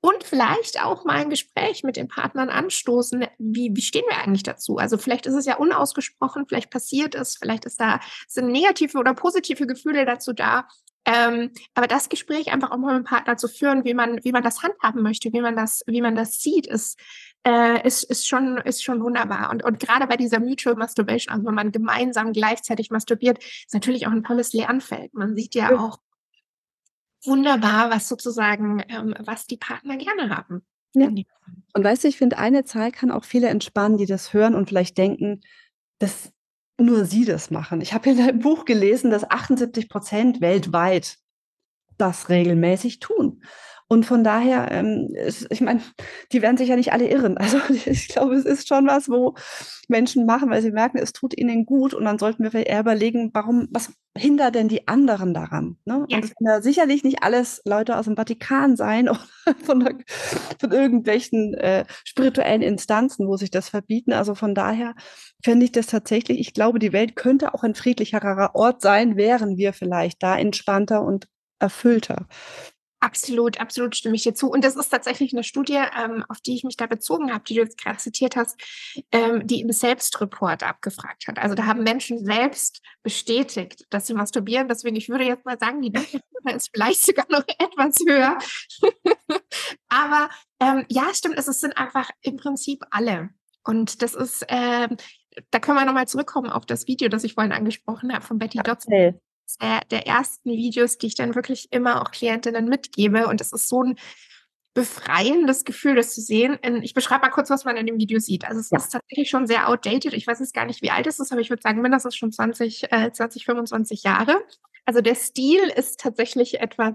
[0.00, 3.26] Und vielleicht auch mal ein Gespräch mit den Partnern anstoßen.
[3.38, 4.76] Wie, wie stehen wir eigentlich dazu?
[4.76, 9.14] Also vielleicht ist es ja unausgesprochen, vielleicht passiert es, vielleicht ist da, sind negative oder
[9.14, 10.68] positive Gefühle dazu da.
[11.06, 14.32] Ähm, aber das Gespräch einfach auch mal mit dem Partner zu führen, wie man, wie
[14.32, 16.98] man das handhaben möchte, wie man das, wie man das sieht, ist,
[17.46, 19.50] äh, ist, ist schon, ist schon wunderbar.
[19.50, 24.08] Und, und gerade bei dieser Mutual Masturbation, also wenn man gemeinsam gleichzeitig masturbiert, ist natürlich
[24.08, 25.14] auch ein tolles Lernfeld.
[25.14, 25.78] Man sieht ja, ja.
[25.78, 25.98] auch
[27.24, 30.66] wunderbar, was sozusagen, ähm, was die Partner gerne haben.
[30.94, 31.06] Ja.
[31.06, 34.68] Und weißt du, ich finde, eine Zahl kann auch viele entspannen, die das hören und
[34.68, 35.42] vielleicht denken,
[35.98, 36.32] das
[36.78, 37.80] nur sie das machen.
[37.80, 41.18] Ich habe in einem Buch gelesen, dass 78 Prozent weltweit
[41.98, 43.42] das regelmäßig tun.
[43.88, 45.80] Und von daher, ähm, ist, ich meine,
[46.32, 47.36] die werden sich ja nicht alle irren.
[47.46, 49.34] Also ich glaube, es ist schon was, wo
[49.88, 51.94] Menschen machen, weil sie merken, es tut ihnen gut.
[51.94, 55.76] Und dann sollten wir eher überlegen, warum, was hindert denn die anderen daran?
[55.84, 56.04] Ne?
[56.08, 56.16] Ja.
[56.16, 59.20] Und es können ja sicherlich nicht alles Leute aus dem Vatikan sein oder
[59.62, 59.94] von, der,
[60.58, 64.12] von irgendwelchen äh, spirituellen Instanzen, wo sich das verbieten.
[64.12, 64.94] Also von daher
[65.44, 69.56] fände ich das tatsächlich, ich glaube, die Welt könnte auch ein friedlicherer Ort sein, wären
[69.56, 71.28] wir vielleicht da entspannter und
[71.60, 72.26] erfüllter.
[73.00, 74.50] Absolut, absolut stimme ich dir zu.
[74.50, 77.54] Und das ist tatsächlich eine Studie, ähm, auf die ich mich da bezogen habe, die
[77.54, 78.58] du jetzt gerade zitiert hast,
[79.12, 81.38] ähm, die im Selbstreport abgefragt hat.
[81.38, 84.68] Also da haben Menschen selbst bestätigt, dass sie masturbieren.
[84.68, 88.38] Deswegen, ich würde jetzt mal sagen, die Durchschnittsrate ist vielleicht sogar noch etwas höher.
[89.88, 90.30] Aber
[90.60, 93.28] ähm, ja, stimmt, es sind einfach im Prinzip alle.
[93.62, 94.96] Und das ist, ähm,
[95.50, 98.58] da können wir nochmal zurückkommen auf das Video, das ich vorhin angesprochen habe von Betty
[98.58, 99.20] Dodson.
[99.60, 103.26] Der, der ersten Videos, die ich dann wirklich immer auch Klientinnen mitgebe.
[103.26, 103.96] Und es ist so ein
[104.74, 106.58] befreiendes Gefühl, das zu sehen.
[106.82, 108.44] Ich beschreibe mal kurz, was man in dem Video sieht.
[108.44, 108.76] Also es ja.
[108.76, 110.12] ist tatsächlich schon sehr outdated.
[110.12, 112.30] Ich weiß jetzt gar nicht, wie alt es ist, aber ich würde sagen, mindestens schon
[112.30, 114.44] 20, äh, 20, 25 Jahre.
[114.84, 116.94] Also der Stil ist tatsächlich etwas,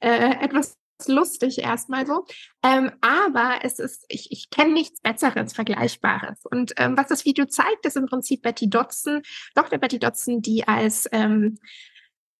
[0.00, 0.76] äh, etwas
[1.06, 2.24] lustig erstmal so.
[2.62, 6.40] Ähm, aber es ist, ich, ich kenne nichts Besseres, Vergleichbares.
[6.44, 9.22] Und ähm, was das Video zeigt, ist im Prinzip Betty Dodson,
[9.54, 9.78] Dr.
[9.78, 11.58] Betty Dodson, die als ähm,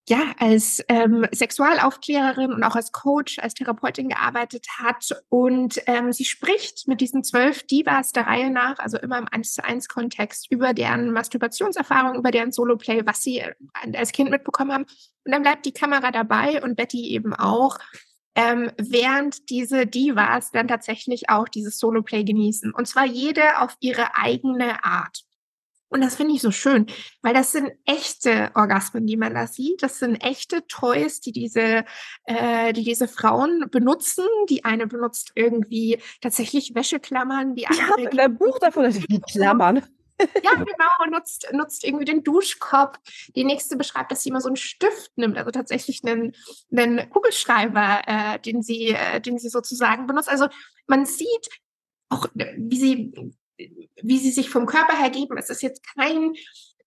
[0.06, 5.16] ja, als ähm, Sexualaufklärerin und auch als Coach, als Therapeutin gearbeitet hat.
[5.30, 9.54] Und ähm, sie spricht mit diesen zwölf Divas der Reihe nach, also immer im 1
[9.54, 13.54] zu 1 Kontext, über deren Masturbationserfahrung, über deren Soloplay, was sie äh,
[13.94, 14.84] als Kind mitbekommen haben.
[15.24, 17.78] Und dann bleibt die Kamera dabei und Betty eben auch,
[18.34, 22.72] ähm, während diese Divas dann tatsächlich auch dieses Soloplay genießen.
[22.72, 25.24] Und zwar jede auf ihre eigene Art.
[25.94, 26.86] Und das finde ich so schön,
[27.22, 29.80] weil das sind echte Orgasmen, die man da sieht.
[29.80, 31.84] Das sind echte Toys, die diese,
[32.24, 34.24] äh, die diese Frauen benutzen.
[34.48, 38.00] Die eine benutzt irgendwie tatsächlich Wäscheklammern, die andere.
[38.00, 39.84] Ich habe ein Buch davon, die Klammern.
[40.42, 42.98] Ja, genau, nutzt, nutzt irgendwie den Duschkopf.
[43.34, 46.34] Die nächste beschreibt, dass sie immer so einen Stift nimmt, also tatsächlich einen,
[46.70, 50.28] einen Kugelschreiber, äh, den, sie, äh, den sie sozusagen benutzt.
[50.28, 50.48] Also
[50.86, 51.48] man sieht
[52.10, 55.36] auch, wie sie wie sie sich vom Körper her geben.
[55.38, 56.34] Es ist jetzt kein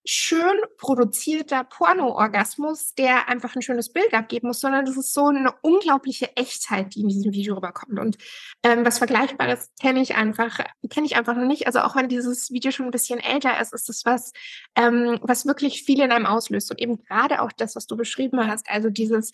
[0.10, 5.52] schön produzierter Porno-Orgasmus, der einfach ein schönes Bild abgeben muss, sondern das ist so eine
[5.62, 8.00] unglaubliche Echtheit, die in diesem Video rüberkommt.
[8.00, 8.18] Und
[8.64, 11.68] ähm, was Vergleichbares kenne ich einfach, kenne ich einfach noch nicht.
[11.68, 14.32] Also auch wenn dieses Video schon ein bisschen älter ist, ist das was,
[14.76, 16.72] ähm, was wirklich viel in einem auslöst.
[16.72, 19.32] Und eben gerade auch das, was du beschrieben hast, also dieses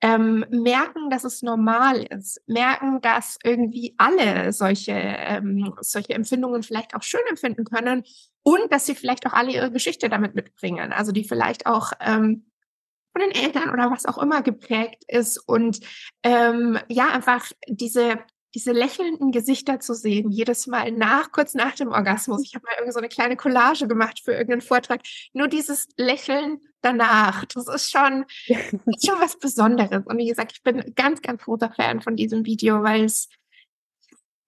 [0.00, 6.94] ähm, merken, dass es normal ist, merken, dass irgendwie alle solche, ähm, solche Empfindungen vielleicht
[6.94, 8.04] auch schön empfinden können
[8.46, 10.92] und dass sie vielleicht auch alle ihre Geschichte damit mitbringen.
[10.92, 12.46] Also die vielleicht auch ähm,
[13.12, 15.80] von den Eltern oder was auch immer geprägt ist und
[16.22, 18.20] ähm, ja, einfach diese
[18.54, 22.42] diese lächelnden Gesichter zu sehen, jedes Mal nach, kurz nach dem Orgasmus.
[22.42, 25.02] Ich habe mal irgend so eine kleine Collage gemacht für irgendeinen Vortrag.
[25.34, 30.06] Nur dieses Lächeln danach, das ist schon, ist schon was Besonderes.
[30.06, 33.28] Und wie gesagt, ich bin ganz, ganz großer Fan von diesem Video, weil es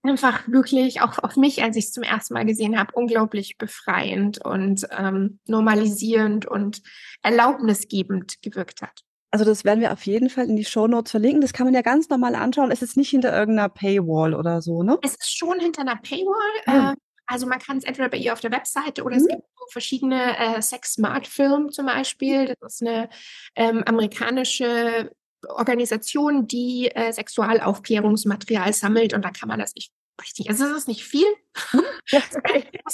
[0.03, 4.45] einfach wirklich auch auf mich, als ich es zum ersten Mal gesehen habe, unglaublich befreiend
[4.45, 6.83] und ähm, normalisierend und
[7.23, 9.03] erlaubnisgebend gewirkt hat.
[9.31, 11.43] Also das werden wir auf jeden Fall in die Show Notes verlinken.
[11.43, 12.71] Das kann man ja ganz normal anschauen.
[12.71, 14.99] Es ist nicht hinter irgendeiner Paywall oder so, ne?
[15.03, 16.63] Es ist schon hinter einer Paywall.
[16.67, 16.93] Ja.
[16.93, 19.23] Äh, also man kann es entweder bei ihr auf der Webseite oder mhm.
[19.23, 22.55] es gibt verschiedene äh, Sex Smart Film zum Beispiel.
[22.61, 23.11] Das ist eine
[23.55, 25.11] ähm, amerikanische
[25.49, 30.77] Organisation, die äh, Sexualaufklärungsmaterial sammelt und da kann man das, ich weiß nicht, also es
[30.77, 31.27] ist nicht viel,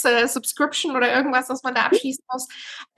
[0.03, 2.47] eine Subscription oder irgendwas, was man da abschließen muss,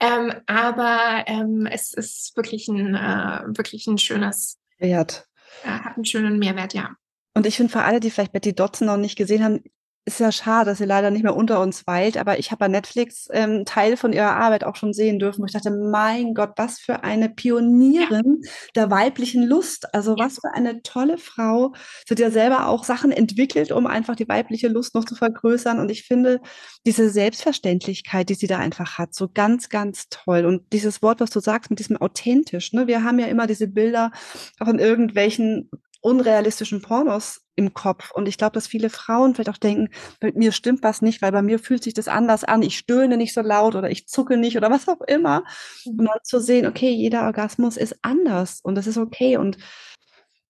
[0.00, 5.26] ähm, aber ähm, es ist wirklich ein, äh, wirklich ein schönes Wert.
[5.64, 6.96] Äh, hat einen schönen Mehrwert, ja.
[7.34, 9.62] Und ich finde für alle, die vielleicht Betty Dodson noch nicht gesehen haben,
[10.08, 12.68] ist ja schade, dass sie leider nicht mehr unter uns weilt, aber ich habe bei
[12.68, 16.52] Netflix ähm, Teil von ihrer Arbeit auch schon sehen dürfen, wo ich dachte, mein Gott,
[16.56, 18.50] was für eine Pionierin ja.
[18.74, 19.94] der weiblichen Lust.
[19.94, 20.24] Also ja.
[20.24, 21.74] was für eine tolle Frau.
[22.06, 25.78] Sie hat ja selber auch Sachen entwickelt, um einfach die weibliche Lust noch zu vergrößern.
[25.78, 26.40] Und ich finde
[26.86, 30.46] diese Selbstverständlichkeit, die sie da einfach hat, so ganz, ganz toll.
[30.46, 32.86] Und dieses Wort, was du sagst, mit diesem authentisch, ne?
[32.86, 34.10] Wir haben ja immer diese Bilder
[34.58, 38.12] in irgendwelchen unrealistischen Pornos im Kopf.
[38.12, 39.90] Und ich glaube, dass viele Frauen vielleicht auch denken,
[40.22, 42.62] mit mir stimmt was nicht, weil bei mir fühlt sich das anders an.
[42.62, 45.40] Ich stöhne nicht so laut oder ich zucke nicht oder was auch immer.
[45.84, 45.98] Mhm.
[45.98, 49.36] Und dann zu sehen, okay, jeder Orgasmus ist anders und das ist okay.
[49.36, 49.58] Und,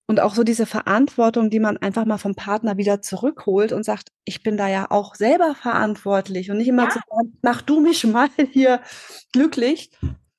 [0.06, 4.10] und auch so diese Verantwortung, die man einfach mal vom Partner wieder zurückholt und sagt,
[4.24, 6.90] ich bin da ja auch selber verantwortlich und nicht immer ja.
[6.90, 8.80] zu sagen, mach du mich mal hier
[9.32, 9.90] glücklich,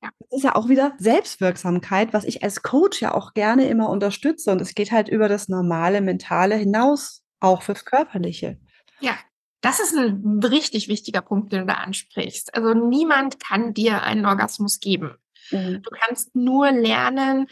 [0.01, 0.09] ja.
[0.19, 4.51] Das ist ja auch wieder Selbstwirksamkeit, was ich als Coach ja auch gerne immer unterstütze.
[4.51, 8.59] Und es geht halt über das normale Mentale hinaus, auch fürs Körperliche.
[8.99, 9.17] Ja,
[9.61, 12.53] das ist ein richtig wichtiger Punkt, den du da ansprichst.
[12.55, 15.15] Also niemand kann dir einen Orgasmus geben.
[15.51, 15.81] Mhm.
[15.81, 17.47] Du kannst nur lernen,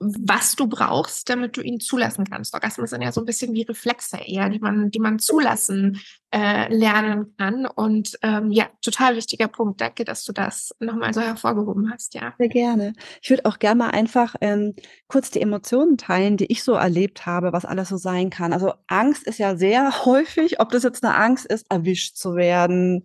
[0.00, 2.54] was du brauchst, damit du ihn zulassen kannst.
[2.54, 6.72] Orgasmen sind ja so ein bisschen wie Reflexe eher, die man, die man zulassen äh,
[6.72, 7.66] lernen kann.
[7.66, 9.80] Und ähm, ja, total wichtiger Punkt.
[9.80, 12.34] Danke, dass du das nochmal so hervorgehoben hast, ja.
[12.38, 12.92] Sehr gerne.
[13.22, 14.74] Ich würde auch gerne mal einfach ähm,
[15.08, 18.52] kurz die Emotionen teilen, die ich so erlebt habe, was alles so sein kann.
[18.52, 23.04] Also Angst ist ja sehr häufig, ob das jetzt eine Angst ist, erwischt zu werden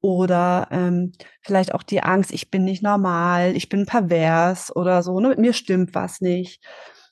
[0.00, 5.20] oder ähm, vielleicht auch die Angst, ich bin nicht normal, ich bin pervers oder so,
[5.20, 5.28] ne?
[5.28, 6.62] mit mir stimmt was nicht.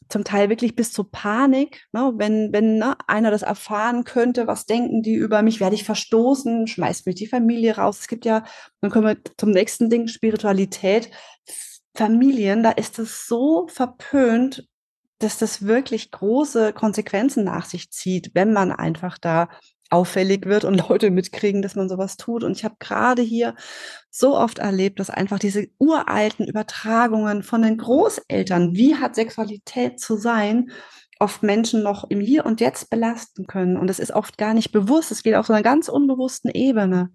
[0.09, 2.12] Zum Teil wirklich bis zur Panik, ne?
[2.16, 6.66] wenn, wenn ne, einer das erfahren könnte, was denken die über mich, werde ich verstoßen,
[6.66, 8.01] schmeißt mich die Familie raus.
[8.01, 8.44] Es gibt ja,
[8.81, 11.11] dann kommen wir zum nächsten Ding, Spiritualität.
[11.97, 14.68] Familien, da ist es so verpönt,
[15.18, 19.49] dass das wirklich große Konsequenzen nach sich zieht, wenn man einfach da
[19.90, 22.44] auffällig wird und Leute mitkriegen, dass man sowas tut.
[22.44, 23.55] Und ich habe gerade hier
[24.11, 30.16] so oft erlebt, dass einfach diese uralten Übertragungen von den Großeltern, wie hat Sexualität zu
[30.16, 30.70] sein,
[31.20, 33.77] oft Menschen noch im Hier und Jetzt belasten können.
[33.77, 35.11] Und es ist oft gar nicht bewusst.
[35.11, 37.11] Es geht auf so einer ganz unbewussten Ebene.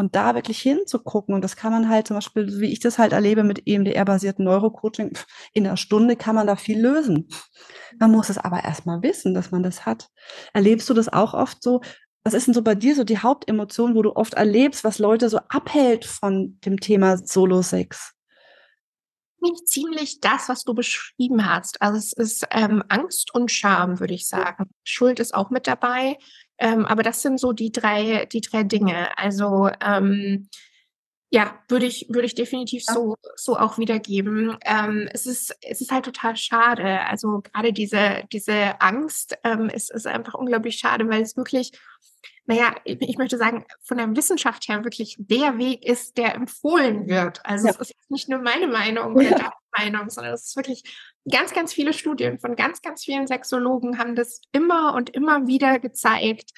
[0.00, 3.12] Und da wirklich hinzugucken, und das kann man halt zum Beispiel, wie ich das halt
[3.12, 5.12] erlebe mit EMDR-basierten Neurocoaching,
[5.52, 7.28] in einer Stunde kann man da viel lösen.
[7.98, 10.08] Man muss es aber erstmal wissen, dass man das hat.
[10.54, 11.82] Erlebst du das auch oft so?
[12.24, 15.28] Was ist denn so bei dir so die Hauptemotion, wo du oft erlebst, was Leute
[15.28, 18.14] so abhält von dem Thema Solo-Sex?
[19.42, 21.82] Nicht ziemlich das, was du beschrieben hast.
[21.82, 24.70] Also es ist ähm, Angst und Scham, würde ich sagen.
[24.82, 26.16] Schuld ist auch mit dabei.
[26.60, 29.16] Ähm, aber das sind so die drei, die drei Dinge.
[29.18, 30.48] Also ähm,
[31.32, 34.56] ja, würde ich, würde ich definitiv so, so auch wiedergeben.
[34.64, 37.06] Ähm, es ist, es ist halt total schade.
[37.06, 41.72] Also gerade diese, diese Angst ähm, ist, ist einfach unglaublich schade, weil es wirklich,
[42.50, 47.40] naja, ich, möchte sagen, von der Wissenschaft her wirklich der Weg ist, der empfohlen wird.
[47.46, 47.74] Also ja.
[47.78, 49.52] es ist nicht nur meine Meinung oder ja.
[49.78, 50.82] Meinung, sondern es ist wirklich
[51.30, 55.78] ganz, ganz viele Studien von ganz, ganz vielen Sexologen haben das immer und immer wieder
[55.78, 56.50] gezeigt,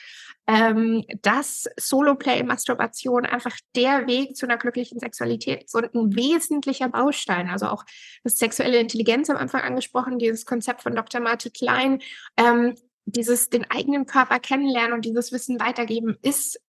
[0.46, 7.50] ähm, dass Solo-Play-Masturbation einfach der Weg zu einer glücklichen Sexualität ist und ein wesentlicher Baustein.
[7.50, 7.85] Also auch
[8.24, 11.20] das sexuelle Intelligenz am Anfang angesprochen, dieses Konzept von Dr.
[11.20, 12.00] Martin Klein,
[12.38, 16.61] ähm, dieses den eigenen Körper kennenlernen und dieses Wissen weitergeben ist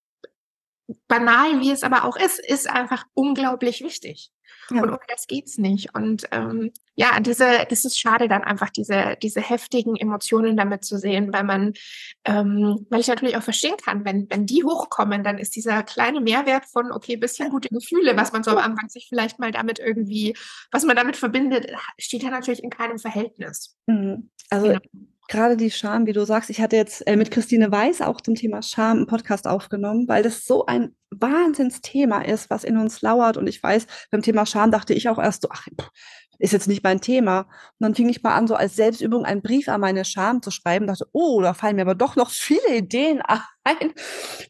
[1.08, 4.30] banal, wie es aber auch ist, ist einfach unglaublich wichtig.
[4.70, 4.82] Ja.
[4.82, 5.94] Und ohne das geht's nicht.
[5.94, 10.98] Und ähm, ja, diese, das ist schade, dann einfach diese, diese heftigen Emotionen damit zu
[10.98, 11.72] sehen, weil man,
[12.24, 16.20] ähm, weil ich natürlich auch verstehen kann, wenn, wenn die hochkommen, dann ist dieser kleine
[16.20, 19.78] Mehrwert von, okay, bisschen gute Gefühle, was man so am Anfang sich vielleicht mal damit
[19.78, 20.36] irgendwie,
[20.70, 23.76] was man damit verbindet, steht ja natürlich in keinem Verhältnis.
[23.86, 24.30] Mhm.
[24.50, 24.80] Also genau
[25.28, 28.34] gerade die Scham, wie du sagst, ich hatte jetzt äh, mit Christine Weiß auch zum
[28.34, 33.36] Thema Scham einen Podcast aufgenommen, weil das so ein Wahnsinnsthema ist, was in uns lauert.
[33.36, 35.66] Und ich weiß, beim Thema Scham dachte ich auch erst so, ach,
[36.38, 37.40] ist jetzt nicht mein Thema.
[37.40, 37.48] Und
[37.80, 40.86] dann fing ich mal an, so als Selbstübung einen Brief an meine Scham zu schreiben.
[40.86, 43.92] Dachte, oh, da fallen mir aber doch noch viele Ideen ein,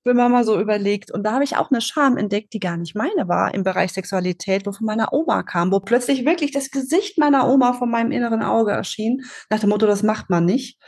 [0.04, 1.10] wenn man mal so überlegt.
[1.10, 3.92] Und da habe ich auch eine Scham entdeckt, die gar nicht meine war im Bereich
[3.92, 8.12] Sexualität, wo von meiner Oma kam, wo plötzlich wirklich das Gesicht meiner Oma von meinem
[8.12, 9.22] inneren Auge erschien.
[9.50, 10.78] Nach dem Motto, das macht man nicht.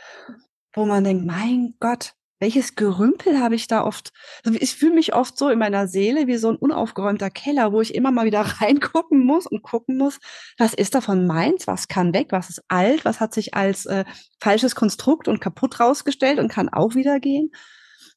[0.73, 4.11] Wo man denkt, mein Gott, welches Gerümpel habe ich da oft?
[4.43, 7.81] Also ich fühle mich oft so in meiner Seele wie so ein unaufgeräumter Keller, wo
[7.81, 10.19] ich immer mal wieder reingucken muss und gucken muss,
[10.57, 14.05] was ist davon meins, was kann weg, was ist alt, was hat sich als äh,
[14.39, 17.51] falsches Konstrukt und kaputt rausgestellt und kann auch wieder gehen.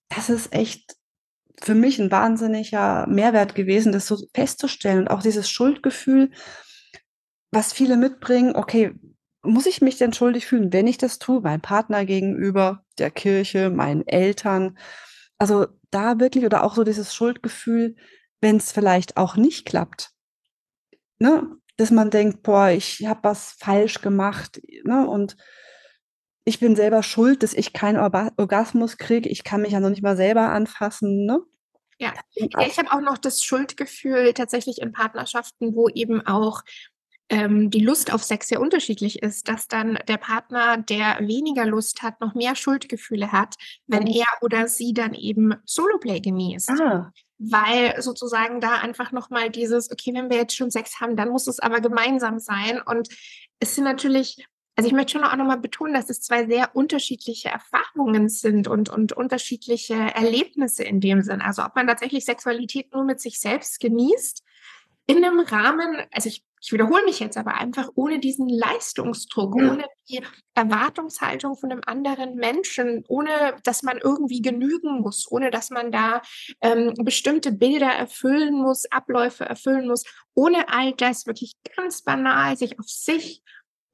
[0.09, 0.97] Das ist echt
[1.63, 6.31] für mich ein wahnsinniger Mehrwert gewesen, das so festzustellen und auch dieses Schuldgefühl,
[7.51, 8.95] was viele mitbringen, okay,
[9.43, 13.71] muss ich mich denn schuldig fühlen, wenn ich das tue, meinem Partner gegenüber, der Kirche,
[13.71, 14.79] meinen Eltern?
[15.39, 17.97] Also da wirklich oder auch so dieses Schuldgefühl,
[18.41, 20.11] wenn es vielleicht auch nicht klappt.
[21.19, 21.57] Ne?
[21.77, 24.61] Dass man denkt, boah, ich habe was falsch gemacht.
[24.85, 25.07] Ne?
[25.07, 25.37] Und
[26.45, 29.29] ich bin selber schuld, dass ich keinen Orgasmus kriege.
[29.29, 31.25] Ich kann mich ja noch nicht mal selber anfassen.
[31.25, 31.41] Ne?
[31.99, 36.63] Ja, ich habe auch noch das Schuldgefühl tatsächlich in Partnerschaften, wo eben auch
[37.31, 42.03] ähm, die Lust auf Sex sehr unterschiedlich ist, dass dann der Partner, der weniger Lust
[42.03, 43.55] hat, noch mehr Schuldgefühle hat,
[43.87, 44.15] wenn mhm.
[44.15, 46.71] er oder sie dann eben Soloplay genießt.
[46.71, 47.13] Ah.
[47.39, 51.47] Weil sozusagen da einfach nochmal dieses, okay, wenn wir jetzt schon Sex haben, dann muss
[51.47, 52.83] es aber gemeinsam sein.
[52.85, 53.09] Und
[53.61, 54.45] es sind natürlich
[54.77, 58.89] also ich möchte schon auch nochmal betonen, dass es zwei sehr unterschiedliche Erfahrungen sind und,
[58.89, 61.43] und unterschiedliche Erlebnisse in dem Sinn.
[61.43, 64.43] Also ob man tatsächlich Sexualität nur mit sich selbst genießt,
[65.07, 69.73] in einem Rahmen, also ich ich wiederhole mich jetzt aber einfach ohne diesen Leistungsdruck, ja.
[69.73, 70.21] ohne die
[70.55, 76.21] Erwartungshaltung von einem anderen Menschen, ohne dass man irgendwie genügen muss, ohne dass man da
[76.61, 82.79] ähm, bestimmte Bilder erfüllen muss, Abläufe erfüllen muss, ohne all das wirklich ganz banal sich
[82.79, 83.43] auf sich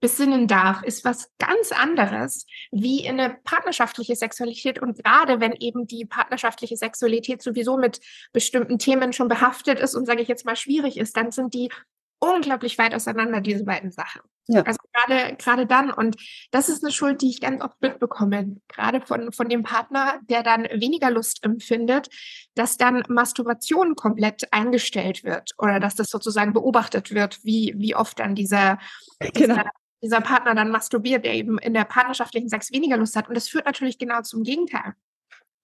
[0.00, 4.80] besinnen darf, ist was ganz anderes wie in eine partnerschaftliche Sexualität.
[4.80, 8.00] Und gerade wenn eben die partnerschaftliche Sexualität sowieso mit
[8.32, 11.70] bestimmten Themen schon behaftet ist und, sage ich jetzt mal, schwierig ist, dann sind die
[12.18, 14.22] unglaublich weit auseinander, diese beiden Sachen.
[14.48, 14.62] Ja.
[14.62, 15.90] Also gerade, gerade dann.
[15.90, 16.16] Und
[16.52, 20.42] das ist eine Schuld, die ich ganz oft mitbekomme, gerade von, von dem Partner, der
[20.42, 22.08] dann weniger Lust empfindet,
[22.54, 28.20] dass dann Masturbation komplett eingestellt wird oder dass das sozusagen beobachtet wird, wie, wie oft
[28.20, 28.78] dann dieser,
[29.18, 29.54] genau.
[29.54, 29.70] dieser,
[30.02, 33.28] dieser Partner dann masturbiert, der eben in der partnerschaftlichen Sex weniger Lust hat.
[33.28, 34.94] Und das führt natürlich genau zum Gegenteil.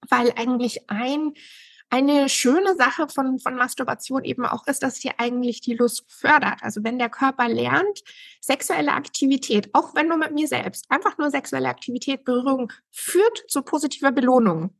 [0.09, 1.35] Weil eigentlich ein
[1.93, 6.63] eine schöne Sache von, von Masturbation eben auch ist, dass sie eigentlich die Lust fördert.
[6.63, 8.03] Also wenn der Körper lernt,
[8.41, 13.61] sexuelle Aktivität, auch wenn nur mit mir selbst, einfach nur sexuelle Aktivität, Berührung führt zu
[13.61, 14.75] positiver Belohnung,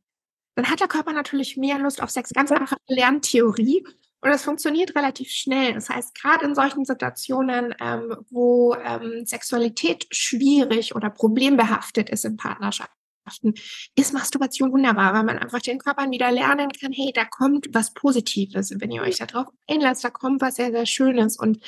[0.55, 2.31] dann hat der Körper natürlich mehr Lust auf Sex.
[2.31, 3.85] Ganz einfache Lerntheorie.
[4.21, 5.73] Und das funktioniert relativ schnell.
[5.73, 12.37] Das heißt, gerade in solchen Situationen, ähm, wo ähm, Sexualität schwierig oder problembehaftet ist in
[12.37, 12.91] Partnerschaft,
[13.95, 17.93] ist Masturbation wunderbar, weil man einfach den Körpern wieder lernen kann, hey, da kommt was
[17.93, 18.73] Positives.
[18.77, 21.37] wenn ihr euch darauf einlasst, da kommt was sehr, sehr Schönes.
[21.37, 21.59] Und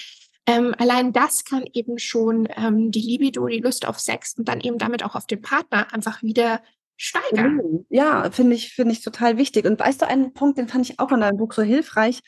[0.48, 4.62] ähm, allein das kann eben schon ähm, die Libido, die Lust auf Sex und dann
[4.62, 6.62] eben damit auch auf den Partner einfach wieder
[6.98, 7.86] steigern.
[7.90, 9.66] Ja, finde ich, finde ich total wichtig.
[9.66, 12.22] Und weißt du, einen Punkt, den fand ich auch in deinem Buch so hilfreich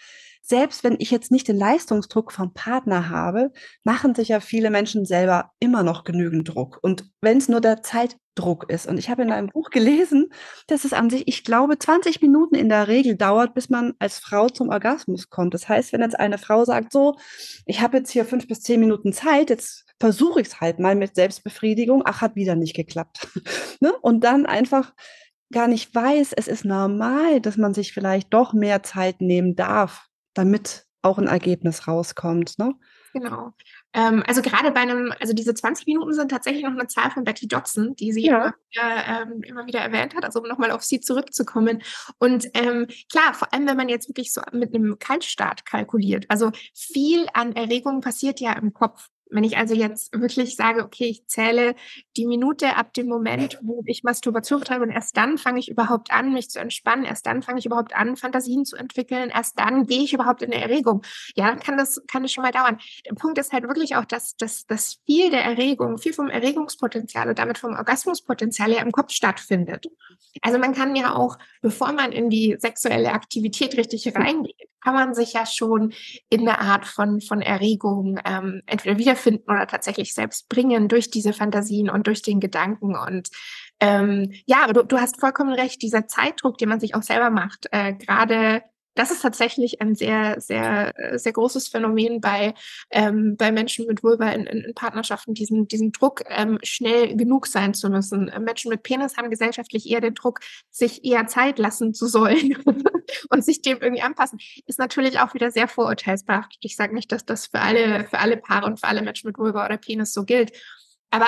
[0.48, 3.52] selbst wenn ich jetzt nicht den Leistungsdruck vom Partner habe,
[3.84, 6.80] machen sich ja viele Menschen selber immer noch genügend Druck.
[6.82, 8.88] Und wenn es nur der Zeitdruck ist.
[8.88, 10.30] Und ich habe in einem Buch gelesen,
[10.68, 14.20] dass es an sich, ich glaube, 20 Minuten in der Regel dauert, bis man als
[14.20, 15.54] Frau zum Orgasmus kommt.
[15.54, 17.16] Das heißt, wenn jetzt eine Frau sagt, so,
[17.66, 20.96] ich habe jetzt hier fünf bis zehn Minuten Zeit, jetzt versuche ich es halt mal
[20.96, 23.28] mit Selbstbefriedigung, ach, hat wieder nicht geklappt.
[23.82, 23.92] ne?
[24.02, 24.94] Und dann einfach
[25.52, 30.07] gar nicht weiß, es ist normal, dass man sich vielleicht doch mehr Zeit nehmen darf
[30.38, 32.60] damit auch ein Ergebnis rauskommt.
[32.60, 32.74] Ne?
[33.14, 33.54] Genau.
[33.94, 37.24] Ähm, also gerade bei einem, also diese 20 Minuten sind tatsächlich noch eine Zahl von
[37.24, 38.38] Betty Dodson, die sie ja.
[38.38, 41.82] immer, wieder, ähm, immer wieder erwähnt hat, also um nochmal auf sie zurückzukommen.
[42.20, 46.52] Und ähm, klar, vor allem wenn man jetzt wirklich so mit einem Kaltstart kalkuliert, also
[46.74, 49.08] viel an Erregung passiert ja im Kopf.
[49.30, 51.76] Wenn ich also jetzt wirklich sage, okay, ich zähle
[52.16, 56.12] die Minute ab dem Moment, wo ich Masturbation betreibe und erst dann fange ich überhaupt
[56.12, 59.86] an, mich zu entspannen, erst dann fange ich überhaupt an, Fantasien zu entwickeln, erst dann
[59.86, 61.04] gehe ich überhaupt in eine Erregung.
[61.36, 62.80] Ja, dann kann das, kann das schon mal dauern.
[63.06, 67.30] Der Punkt ist halt wirklich auch, dass, dass, dass viel der Erregung, viel vom Erregungspotenzial
[67.30, 69.88] und damit vom Orgasmuspotenzial ja im Kopf stattfindet.
[70.42, 75.14] Also man kann ja auch, bevor man in die sexuelle Aktivität richtig reingeht, kann man
[75.14, 75.94] sich ja schon
[76.30, 81.34] in eine Art von, von Erregung ähm, entweder wiederfinden oder tatsächlich selbst bringen durch diese
[81.34, 82.96] Fantasien und durch den Gedanken.
[82.96, 83.30] Und
[83.80, 87.68] ähm, ja, du, du hast vollkommen recht, dieser Zeitdruck, den man sich auch selber macht,
[87.72, 88.64] äh, gerade
[88.98, 92.54] das ist tatsächlich ein sehr, sehr, sehr großes Phänomen bei,
[92.90, 97.48] ähm, bei Menschen mit Vulva in, in, in Partnerschaften, diesen, diesen Druck, ähm, schnell genug
[97.48, 98.32] sein zu müssen.
[98.40, 102.58] Menschen mit Penis haben gesellschaftlich eher den Druck, sich eher Zeit lassen zu sollen
[103.30, 104.40] und sich dem irgendwie anpassen.
[104.66, 106.60] Ist natürlich auch wieder sehr vorurteilsbehaftet.
[106.62, 109.38] Ich sage nicht, dass das für alle, für alle Paare und für alle Menschen mit
[109.38, 110.52] Vulva oder Penis so gilt.
[111.10, 111.28] Aber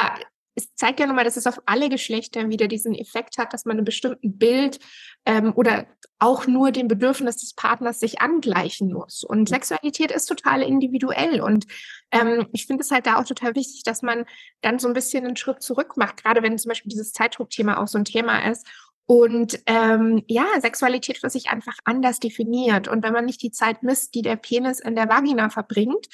[0.55, 3.77] es zeigt ja nochmal, dass es auf alle Geschlechter wieder diesen Effekt hat, dass man
[3.77, 4.79] einem bestimmten Bild
[5.25, 5.87] ähm, oder
[6.19, 9.23] auch nur dem Bedürfnis des Partners sich angleichen muss.
[9.23, 11.41] Und Sexualität ist total individuell.
[11.41, 11.65] Und
[12.11, 14.25] ähm, ich finde es halt da auch total wichtig, dass man
[14.61, 17.87] dann so ein bisschen einen Schritt zurück macht, gerade wenn zum Beispiel dieses Zeitdruckthema auch
[17.87, 18.67] so ein Thema ist.
[19.05, 22.87] Und ähm, ja, Sexualität für sich einfach anders definiert.
[22.87, 26.05] Und wenn man nicht die Zeit misst, die der Penis in der Vagina verbringt,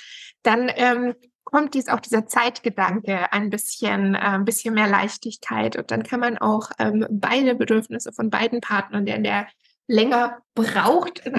[0.43, 1.13] dann ähm,
[1.45, 6.19] kommt dies auch dieser Zeitgedanke ein bisschen, äh, ein bisschen mehr Leichtigkeit und dann kann
[6.19, 9.47] man auch ähm, beide Bedürfnisse von beiden Partnern, der der
[9.87, 11.35] länger braucht in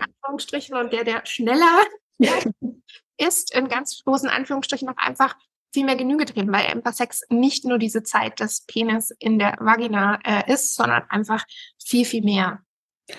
[0.00, 1.82] Anführungsstrichen und der der schneller
[3.18, 5.36] ist in ganz großen Anführungsstrichen auch einfach
[5.72, 9.56] viel mehr Genüge drehen, weil einfach Sex nicht nur diese Zeit des Penis in der
[9.60, 11.44] Vagina äh, ist, sondern einfach
[11.84, 12.62] viel, viel mehr.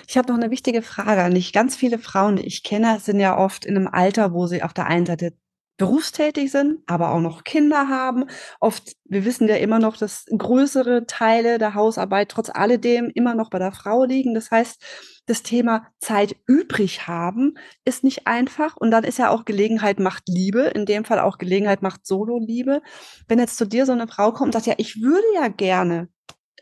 [0.07, 1.31] Ich habe noch eine wichtige Frage.
[1.31, 4.63] Nicht ganz viele Frauen, die ich kenne, sind ja oft in einem Alter, wo sie
[4.63, 5.33] auf der einen Seite
[5.77, 8.25] berufstätig sind, aber auch noch Kinder haben.
[8.59, 13.49] Oft, wir wissen ja immer noch, dass größere Teile der Hausarbeit trotz alledem immer noch
[13.49, 14.33] bei der Frau liegen.
[14.33, 14.83] Das heißt,
[15.27, 17.53] das Thema Zeit übrig haben
[17.85, 18.75] ist nicht einfach.
[18.77, 20.61] Und dann ist ja auch Gelegenheit macht Liebe.
[20.61, 22.81] In dem Fall auch Gelegenheit macht Solo-Liebe.
[23.27, 26.09] Wenn jetzt zu dir so eine Frau kommt und sagt, ja, ich würde ja gerne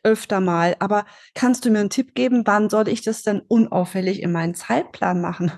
[0.05, 0.75] öfter mal.
[0.79, 4.55] Aber kannst du mir einen Tipp geben, wann soll ich das denn unauffällig in meinen
[4.55, 5.51] Zeitplan machen?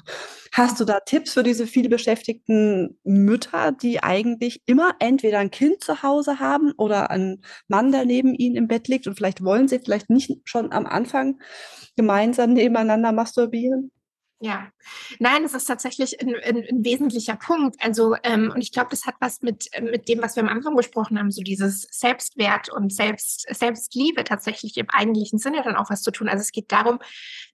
[0.54, 5.84] Hast du da Tipps für diese viel beschäftigten Mütter, die eigentlich immer entweder ein Kind
[5.84, 9.68] zu Hause haben oder einen Mann, der neben ihnen im Bett liegt und vielleicht wollen
[9.68, 11.40] sie vielleicht nicht schon am Anfang
[11.96, 13.92] gemeinsam nebeneinander masturbieren?
[14.40, 14.68] Ja,
[15.18, 17.76] nein, es ist tatsächlich ein, ein, ein wesentlicher Punkt.
[17.84, 20.76] Also, ähm, und ich glaube, das hat was mit, mit dem, was wir am Anfang
[20.76, 26.04] besprochen haben, so dieses Selbstwert und Selbst, Selbstliebe tatsächlich im eigentlichen Sinne dann auch was
[26.04, 26.30] zu tun.
[26.30, 27.00] Also es geht darum,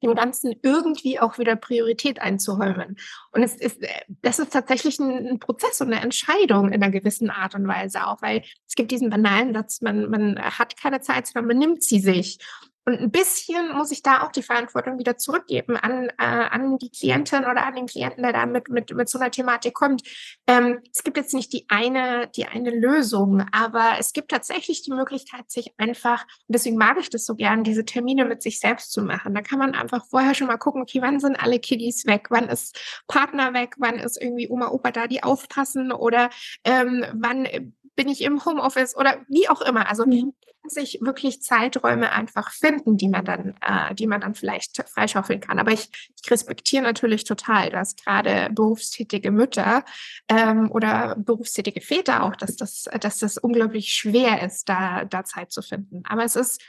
[0.04, 2.98] dem Ganzen irgendwie auch wieder Priorität einzuräumen.
[3.32, 3.80] Und es ist,
[4.22, 8.08] das ist tatsächlich ein, ein Prozess und eine Entscheidung in einer gewissen Art und Weise
[8.08, 11.82] auch, weil es gibt diesen banalen Satz, man, man hat keine Zeit, sondern man nimmt
[11.82, 12.40] sie sich.
[12.86, 16.90] Und ein bisschen muss ich da auch die Verantwortung wieder zurückgeben an, äh, an die
[16.90, 20.02] Klientin oder an den Klienten, der da mit, mit, mit so einer Thematik kommt.
[20.48, 24.92] Ähm, es gibt jetzt nicht die eine, die eine Lösung, aber es gibt tatsächlich die
[24.92, 28.92] Möglichkeit, sich einfach, und deswegen mag ich das so gern, diese Termine mit sich selbst
[28.92, 29.34] zu machen.
[29.34, 32.28] Da kann man einfach vorher schon mal gucken, okay, wann sind alle Kiddies weg?
[32.30, 32.78] Wann ist
[33.08, 33.76] Partner weg?
[33.78, 35.94] Wann ist irgendwie Oma, Opa da, die aufpassen?
[35.94, 36.30] Oder
[36.66, 37.48] ähm, wann
[37.96, 39.88] bin ich im Homeoffice oder wie auch immer.
[39.88, 40.34] Also mhm.
[40.66, 45.60] Sich wirklich Zeiträume einfach finden, die man dann, äh, die man dann vielleicht freischaufeln kann.
[45.60, 45.90] Aber ich,
[46.24, 49.84] ich respektiere natürlich total, dass gerade berufstätige Mütter
[50.30, 55.52] ähm, oder berufstätige Väter auch, dass das, dass das unglaublich schwer ist, da, da Zeit
[55.52, 56.04] zu finden.
[56.06, 56.62] Aber es ist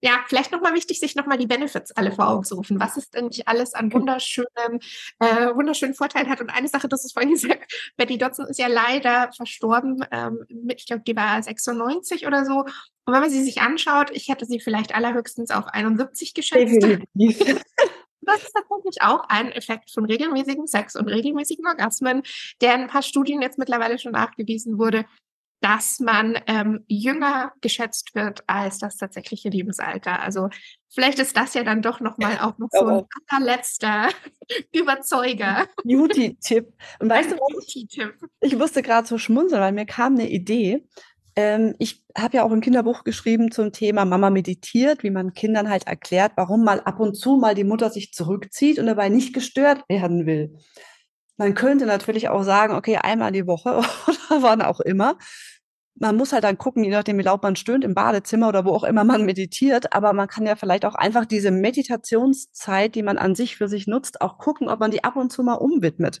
[0.00, 2.78] ja, vielleicht nochmal wichtig, sich nochmal die Benefits alle vor Augen zu rufen.
[2.78, 4.80] Was ist denn nicht alles an wunderschönen,
[5.18, 6.40] äh, wunderschönen Vorteilen hat?
[6.40, 10.04] Und eine Sache, das ist vorhin gesagt, Betty Dodson ist ja leider verstorben.
[10.12, 12.60] Ähm, ich glaube, die war 96 oder so.
[12.60, 16.86] Und wenn man sie sich anschaut, ich hätte sie vielleicht allerhöchstens auf 71 geschätzt.
[18.20, 22.22] Das ist tatsächlich auch ein Effekt von regelmäßigem Sex und regelmäßigen Orgasmen,
[22.60, 25.06] der in ein paar Studien jetzt mittlerweile schon nachgewiesen wurde,
[25.60, 30.20] dass man ähm, jünger geschätzt wird als das tatsächliche Lebensalter.
[30.20, 30.48] Also
[30.88, 34.08] vielleicht ist das ja dann doch nochmal auch noch so ein allerletzter
[34.72, 35.66] Überzeuger.
[35.84, 36.72] Beauty-Tipp.
[37.00, 38.14] Und weißt du, Beauty-Tipp.
[38.40, 40.86] ich musste gerade so schmunzeln, weil mir kam eine Idee.
[41.34, 45.68] Ähm, ich habe ja auch ein Kinderbuch geschrieben zum Thema Mama meditiert, wie man Kindern
[45.68, 49.32] halt erklärt, warum mal ab und zu mal die Mutter sich zurückzieht und dabei nicht
[49.34, 50.56] gestört werden will.
[51.38, 53.76] Man könnte natürlich auch sagen, okay, einmal die Woche
[54.06, 55.16] oder wann auch immer.
[56.00, 58.70] Man muss halt dann gucken, je nachdem, wie laut man stöhnt, im Badezimmer oder wo
[58.70, 59.92] auch immer man meditiert.
[59.92, 63.86] Aber man kann ja vielleicht auch einfach diese Meditationszeit, die man an sich für sich
[63.86, 66.20] nutzt, auch gucken, ob man die ab und zu mal umwidmet.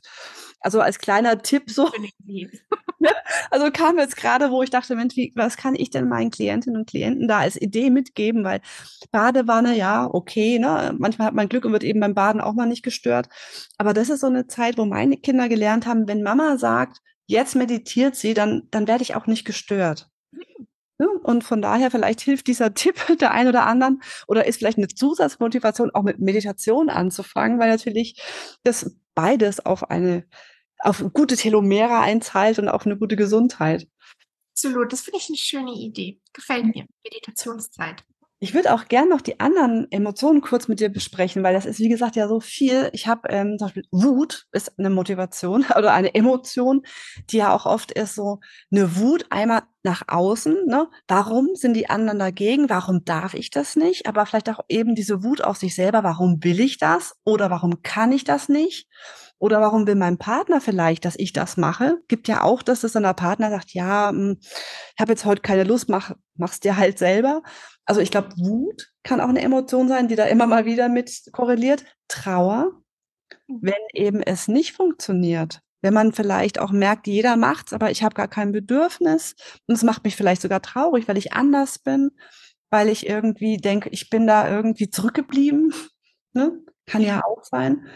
[0.60, 1.88] Also als kleiner Tipp so.
[3.50, 6.80] also kam jetzt gerade, wo ich dachte, Mensch, wie, was kann ich denn meinen Klientinnen
[6.80, 8.44] und Klienten da als Idee mitgeben?
[8.44, 8.60] Weil
[9.10, 10.94] Badewanne, ja, okay, ne?
[10.98, 13.28] Manchmal hat man Glück und wird eben beim Baden auch mal nicht gestört.
[13.78, 16.98] Aber das ist so eine Zeit, wo meine Kinder gelernt haben, wenn Mama sagt,
[17.28, 20.10] jetzt meditiert sie, dann, dann werde ich auch nicht gestört.
[21.22, 24.88] Und von daher vielleicht hilft dieser Tipp der ein oder anderen oder ist vielleicht eine
[24.88, 28.20] Zusatzmotivation, auch mit Meditation anzufangen, weil natürlich
[28.64, 30.26] das beides auf eine,
[30.80, 33.86] auf gute Telomere einzahlt und auf eine gute Gesundheit.
[34.54, 36.20] Absolut, das finde ich eine schöne Idee.
[36.32, 36.86] Gefällt mir.
[37.04, 38.02] Meditationszeit.
[38.40, 41.80] Ich würde auch gern noch die anderen Emotionen kurz mit dir besprechen, weil das ist,
[41.80, 42.88] wie gesagt, ja so viel.
[42.92, 46.82] Ich habe ähm, zum Beispiel Wut ist eine Motivation oder eine Emotion,
[47.30, 48.38] die ja auch oft ist so
[48.70, 50.66] eine Wut einmal nach außen.
[50.66, 50.88] Ne?
[51.08, 52.70] Warum sind die anderen dagegen?
[52.70, 54.06] Warum darf ich das nicht?
[54.06, 56.04] Aber vielleicht auch eben diese Wut auf sich selber.
[56.04, 57.16] Warum will ich das?
[57.24, 58.86] Oder warum kann ich das nicht?
[59.38, 61.98] Oder warum will mein Partner vielleicht, dass ich das mache?
[62.08, 65.42] Gibt ja auch, dass das dann der Partner sagt, ja, hm, ich habe jetzt heute
[65.42, 67.42] keine Lust, mach, mach's dir halt selber.
[67.84, 71.30] Also ich glaube, Wut kann auch eine Emotion sein, die da immer mal wieder mit
[71.32, 71.84] korreliert.
[72.08, 72.72] Trauer,
[73.46, 73.58] mhm.
[73.62, 75.60] wenn eben es nicht funktioniert.
[75.80, 79.36] Wenn man vielleicht auch merkt, jeder macht's, aber ich habe gar kein Bedürfnis
[79.66, 82.10] und es macht mich vielleicht sogar traurig, weil ich anders bin,
[82.70, 85.72] weil ich irgendwie denke, ich bin da irgendwie zurückgeblieben.
[86.34, 86.60] Ne?
[86.84, 87.88] Kann ja auch sein.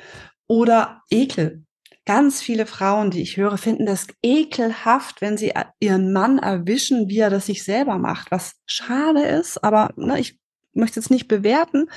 [0.53, 1.65] Oder Ekel.
[2.05, 7.21] Ganz viele Frauen, die ich höre, finden das ekelhaft, wenn sie ihren Mann erwischen, wie
[7.21, 10.39] er das sich selber macht, was schade ist, aber ne, ich
[10.75, 11.89] möchte es nicht bewerten,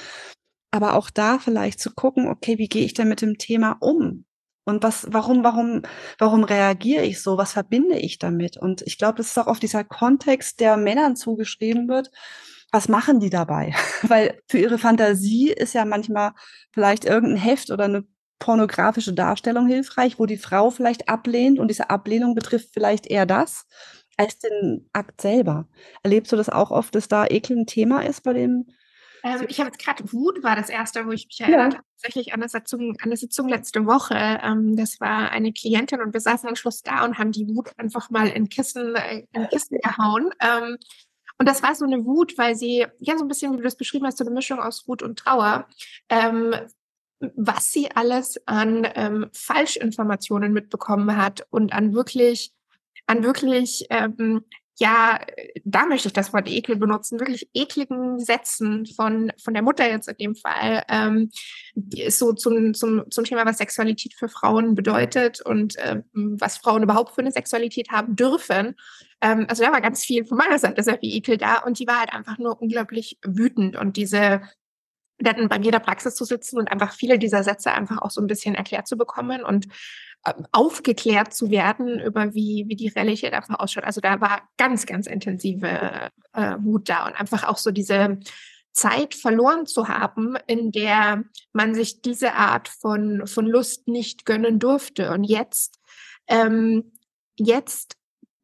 [0.71, 4.23] aber auch da vielleicht zu gucken, okay, wie gehe ich denn mit dem Thema um?
[4.63, 5.81] Und was, warum, warum,
[6.17, 7.37] warum reagiere ich so?
[7.37, 8.55] Was verbinde ich damit?
[8.55, 12.09] Und ich glaube, das ist auch oft dieser Kontext, der Männern zugeschrieben wird.
[12.71, 13.75] Was machen die dabei?
[14.03, 16.31] Weil für ihre Fantasie ist ja manchmal
[16.71, 18.05] vielleicht irgendein Heft oder eine
[18.45, 23.65] pornografische Darstellung hilfreich, wo die Frau vielleicht ablehnt und diese Ablehnung betrifft vielleicht eher das
[24.17, 25.67] als den Akt selber.
[26.03, 28.67] Erlebst du das auch oft, dass da Ekel ein Thema ist bei dem?
[29.23, 31.79] Ähm, ich habe jetzt gerade Wut war das erste, wo ich mich erinnert ja.
[31.79, 34.13] habe, tatsächlich an eine Sitzung, an eine Sitzung letzte Woche.
[34.15, 37.71] Ähm, das war eine Klientin und wir saßen am Schluss da und haben die Wut
[37.77, 40.29] einfach mal in Kissen, äh, in Kissen gehauen.
[40.39, 40.77] Ähm,
[41.39, 43.75] und das war so eine Wut, weil sie, ja, so ein bisschen, wie du das
[43.75, 45.67] beschrieben hast, so eine Mischung aus Wut und Trauer,
[46.09, 46.53] ähm,
[47.19, 52.51] was sie alles an ähm, Falschinformationen mitbekommen hat und an wirklich,
[53.07, 54.43] an wirklich, ähm,
[54.77, 55.21] ja,
[55.63, 60.09] da möchte ich das Wort Ekel benutzen, wirklich ekligen Sätzen von, von der Mutter jetzt
[60.09, 61.31] in dem Fall, ähm,
[62.09, 67.15] so zum, zum, zum Thema, was Sexualität für Frauen bedeutet und ähm, was Frauen überhaupt
[67.15, 68.75] für eine Sexualität haben dürfen.
[69.21, 71.87] Ähm, also da war ganz viel von meiner Seite sehr viel Ekel da und die
[71.87, 74.41] war halt einfach nur unglaublich wütend und diese
[75.17, 78.11] dann bei mir in der Praxis zu sitzen und einfach viele dieser Sätze einfach auch
[78.11, 79.67] so ein bisschen erklärt zu bekommen und
[80.25, 83.85] äh, aufgeklärt zu werden über wie, wie die Realität einfach ausschaut.
[83.85, 88.19] Also da war ganz, ganz intensive äh, Wut da und einfach auch so diese,
[88.75, 94.59] Zeit verloren zu haben, in der man sich diese Art von, von Lust nicht gönnen
[94.59, 95.11] durfte.
[95.11, 95.79] Und jetzt,
[96.27, 96.91] ähm,
[97.37, 97.95] jetzt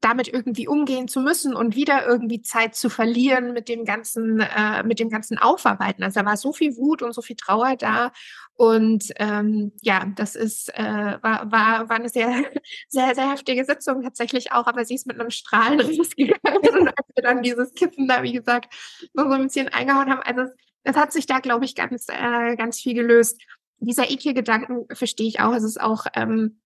[0.01, 4.83] damit irgendwie umgehen zu müssen und wieder irgendwie Zeit zu verlieren mit dem ganzen, äh,
[4.83, 6.03] mit dem ganzen Aufarbeiten.
[6.03, 8.11] Also da war so viel Wut und so viel Trauer da.
[8.55, 12.45] Und ähm, ja, das ist äh, war, war, war eine sehr,
[12.89, 16.41] sehr, sehr heftige Sitzung tatsächlich auch, aber sie ist mit einem Strahlen rausgegangen.
[16.79, 18.73] und als wir dann dieses Kippen da, wie gesagt,
[19.13, 20.51] so ein bisschen eingehauen haben, also
[20.83, 23.39] das hat sich da, glaube ich, ganz, äh, ganz viel gelöst.
[23.77, 25.53] Dieser Ekel-Gedanken verstehe ich auch.
[25.53, 26.59] Es ist auch ähm,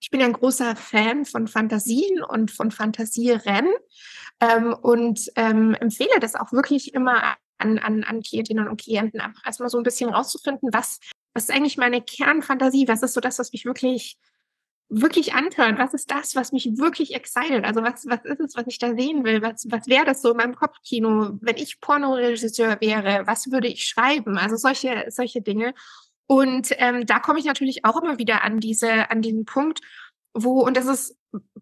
[0.00, 3.72] ich bin ein großer Fan von Fantasien und von Fantasierennen
[4.40, 9.46] ähm, und ähm, empfehle das auch wirklich immer an, an, an Klientinnen und Klienten, einfach
[9.46, 11.00] erstmal so ein bisschen rauszufinden, was,
[11.32, 14.18] was ist eigentlich meine Kernfantasie, was ist so das, was mich wirklich
[14.90, 18.66] wirklich anhört, was ist das, was mich wirklich excited, also was, was ist es, was
[18.66, 22.80] ich da sehen will, was, was wäre das so in meinem Kopfkino, wenn ich Pornoregisseur
[22.80, 25.74] wäre, was würde ich schreiben, also solche, solche Dinge
[26.26, 29.80] und ähm, da komme ich natürlich auch immer wieder an diese, an diesen Punkt,
[30.34, 31.16] wo, und das ist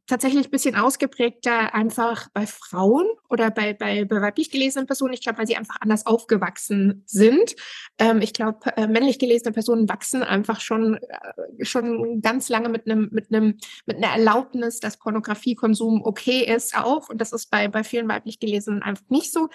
[0.06, 5.14] tatsächlich ein bisschen ausgeprägter einfach bei Frauen oder bei, bei, bei weiblich gelesenen Personen.
[5.14, 7.54] Ich glaube, weil sie einfach anders aufgewachsen sind.
[7.98, 12.86] Ähm, ich glaube, äh, männlich gelesene Personen wachsen einfach schon, äh, schon ganz lange mit
[12.86, 17.08] einem, mit einem, mit einer Erlaubnis, dass Pornografiekonsum okay ist auch.
[17.08, 19.48] Und das ist bei, bei vielen weiblich gelesenen einfach nicht so.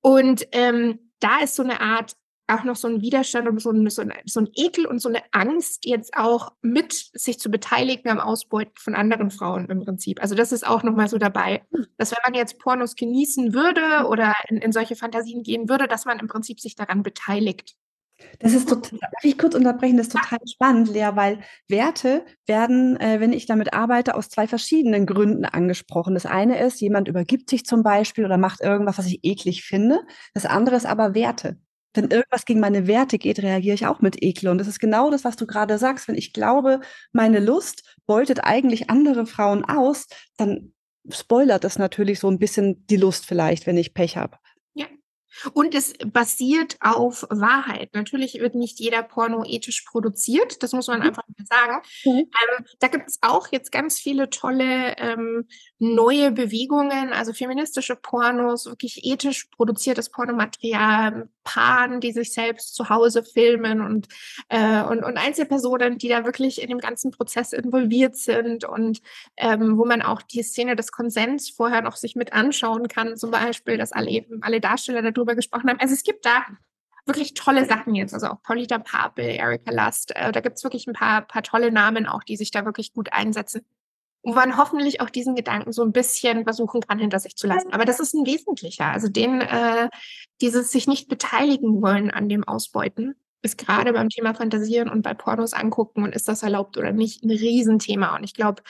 [0.00, 2.14] Und ähm, da ist so eine Art
[2.48, 5.08] auch noch so ein Widerstand und so ein, so, ein, so ein Ekel und so
[5.08, 10.20] eine Angst, jetzt auch mit sich zu beteiligen am Ausbeuten von anderen Frauen im Prinzip.
[10.22, 11.62] Also das ist auch nochmal so dabei,
[11.98, 16.04] dass wenn man jetzt Pornos genießen würde oder in, in solche Fantasien gehen würde, dass
[16.04, 17.74] man im Prinzip sich daran beteiligt.
[18.38, 22.98] Das ist total, darf ich kurz unterbrechen, das ist total spannend, Lea, weil Werte werden,
[22.98, 26.14] äh, wenn ich damit arbeite, aus zwei verschiedenen Gründen angesprochen.
[26.14, 30.00] Das eine ist, jemand übergibt sich zum Beispiel oder macht irgendwas, was ich eklig finde.
[30.32, 31.58] Das andere ist aber Werte
[31.96, 34.48] wenn irgendwas gegen meine Werte geht, reagiere ich auch mit Ekel.
[34.48, 36.08] Und das ist genau das, was du gerade sagst.
[36.08, 36.80] Wenn ich glaube,
[37.12, 40.72] meine Lust beutet eigentlich andere Frauen aus, dann
[41.10, 44.38] spoilert das natürlich so ein bisschen die Lust vielleicht, wenn ich Pech habe.
[45.52, 47.94] Und es basiert auf Wahrheit.
[47.94, 51.06] Natürlich wird nicht jeder Porno ethisch produziert, das muss man mhm.
[51.06, 51.82] einfach mal sagen.
[52.04, 52.18] Mhm.
[52.18, 55.46] Ähm, da gibt es auch jetzt ganz viele tolle ähm,
[55.78, 63.22] neue Bewegungen, also feministische Pornos, wirklich ethisch produziertes Pornomaterial, Paaren, die sich selbst zu Hause
[63.22, 64.08] filmen und,
[64.48, 69.00] äh, und, und Einzelpersonen, die da wirklich in dem ganzen Prozess involviert sind und
[69.36, 73.30] ähm, wo man auch die Szene des Konsens vorher noch sich mit anschauen kann, zum
[73.30, 75.80] Beispiel, dass alle, alle Darsteller darüber drüber gesprochen haben.
[75.80, 76.44] Also es gibt da
[77.04, 80.86] wirklich tolle Sachen jetzt, also auch Polita Papel, Erika Lust, äh, da gibt es wirklich
[80.86, 83.62] ein paar, paar tolle Namen auch, die sich da wirklich gut einsetzen.
[84.22, 87.72] Wo man hoffentlich auch diesen Gedanken so ein bisschen versuchen kann, hinter sich zu lassen.
[87.72, 88.86] Aber das ist ein wesentlicher.
[88.86, 89.88] Also den, äh,
[90.40, 95.14] dieses sich nicht beteiligen wollen an dem Ausbeuten, ist gerade beim Thema Fantasieren und bei
[95.14, 98.16] Pornos angucken und ist das erlaubt oder nicht ein Riesenthema.
[98.16, 98.62] Und ich glaube,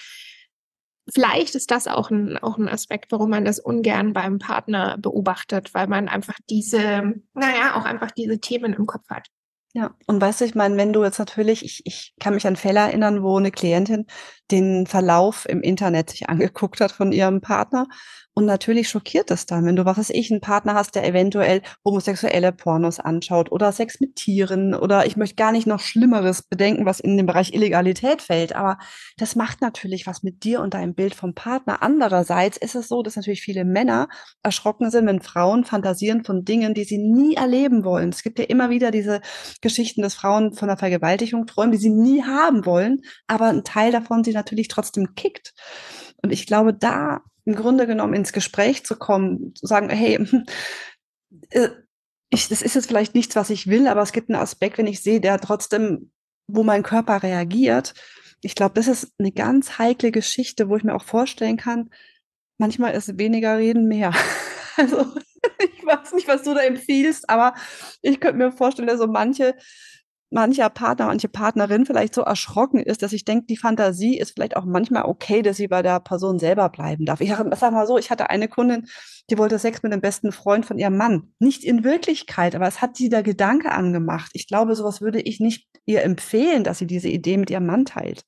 [1.13, 5.73] Vielleicht ist das auch ein, auch ein Aspekt, warum man das ungern beim Partner beobachtet,
[5.73, 9.29] weil man einfach diese, naja, auch einfach diese Themen im Kopf hat.
[9.73, 12.57] Ja, und weißt du, ich meine, wenn du jetzt natürlich, ich, ich kann mich an
[12.57, 14.07] Fälle erinnern, wo eine Klientin
[14.51, 17.86] den Verlauf im Internet sich angeguckt hat von ihrem Partner
[18.38, 21.62] und natürlich schockiert es dann, wenn du, was weiß ich, einen Partner hast, der eventuell
[21.86, 26.84] homosexuelle Pornos anschaut oder Sex mit Tieren oder ich möchte gar nicht noch Schlimmeres bedenken,
[26.84, 28.55] was in den Bereich Illegalität fällt.
[28.55, 28.76] Aber
[29.16, 31.82] das macht natürlich was mit dir und deinem Bild vom Partner.
[31.82, 34.07] Andererseits ist es so, dass natürlich viele Männer
[34.42, 38.11] erschrocken sind, wenn Frauen fantasieren von Dingen, die sie nie erleben wollen.
[38.11, 39.22] Es gibt ja immer wieder diese
[39.62, 43.92] Geschichten, dass Frauen von der Vergewaltigung träumen, die sie nie haben wollen, aber ein Teil
[43.92, 45.55] davon sie natürlich trotzdem kickt.
[46.22, 50.18] Und ich glaube, da im Grunde genommen ins Gespräch zu kommen, zu sagen, hey,
[51.51, 51.70] äh,
[52.30, 54.87] ich, das ist jetzt vielleicht nichts, was ich will, aber es gibt einen Aspekt, wenn
[54.87, 56.11] ich sehe, der trotzdem,
[56.49, 57.95] wo mein Körper reagiert.
[58.43, 61.91] Ich glaube, das ist eine ganz heikle Geschichte, wo ich mir auch vorstellen kann,
[62.59, 64.12] manchmal ist weniger reden mehr.
[64.78, 65.07] Also
[65.59, 67.55] ich weiß nicht, was du da empfiehlst, aber
[68.03, 69.55] ich könnte mir vorstellen, dass so manche
[70.37, 74.55] mancher Partner, manche Partnerin vielleicht so erschrocken ist, dass ich denke, die Fantasie ist vielleicht
[74.55, 77.22] auch manchmal okay, dass sie bei der Person selber bleiben darf.
[77.22, 78.87] Ich sag, mal so, ich hatte eine Kundin,
[79.30, 81.32] die wollte Sex mit dem besten Freund von ihrem Mann.
[81.39, 84.30] Nicht in Wirklichkeit, aber es hat sie der Gedanke angemacht.
[84.34, 87.87] Ich glaube, sowas würde ich nicht ihr empfehlen, dass sie diese Idee mit ihrem Mann
[87.87, 88.26] teilt.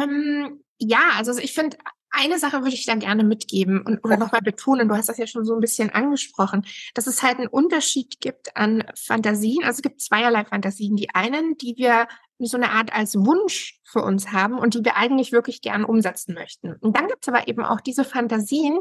[0.00, 1.76] Ähm, ja, also ich finde,
[2.14, 5.26] eine Sache würde ich da gerne mitgeben und oder nochmal betonen, du hast das ja
[5.26, 9.64] schon so ein bisschen angesprochen, dass es halt einen Unterschied gibt an Fantasien.
[9.64, 10.96] Also es gibt zweierlei Fantasien.
[10.96, 12.06] Die einen, die wir
[12.38, 16.34] so eine Art als Wunsch für uns haben und die wir eigentlich wirklich gern umsetzen
[16.34, 16.74] möchten.
[16.80, 18.80] Und dann gibt es aber eben auch diese Fantasien,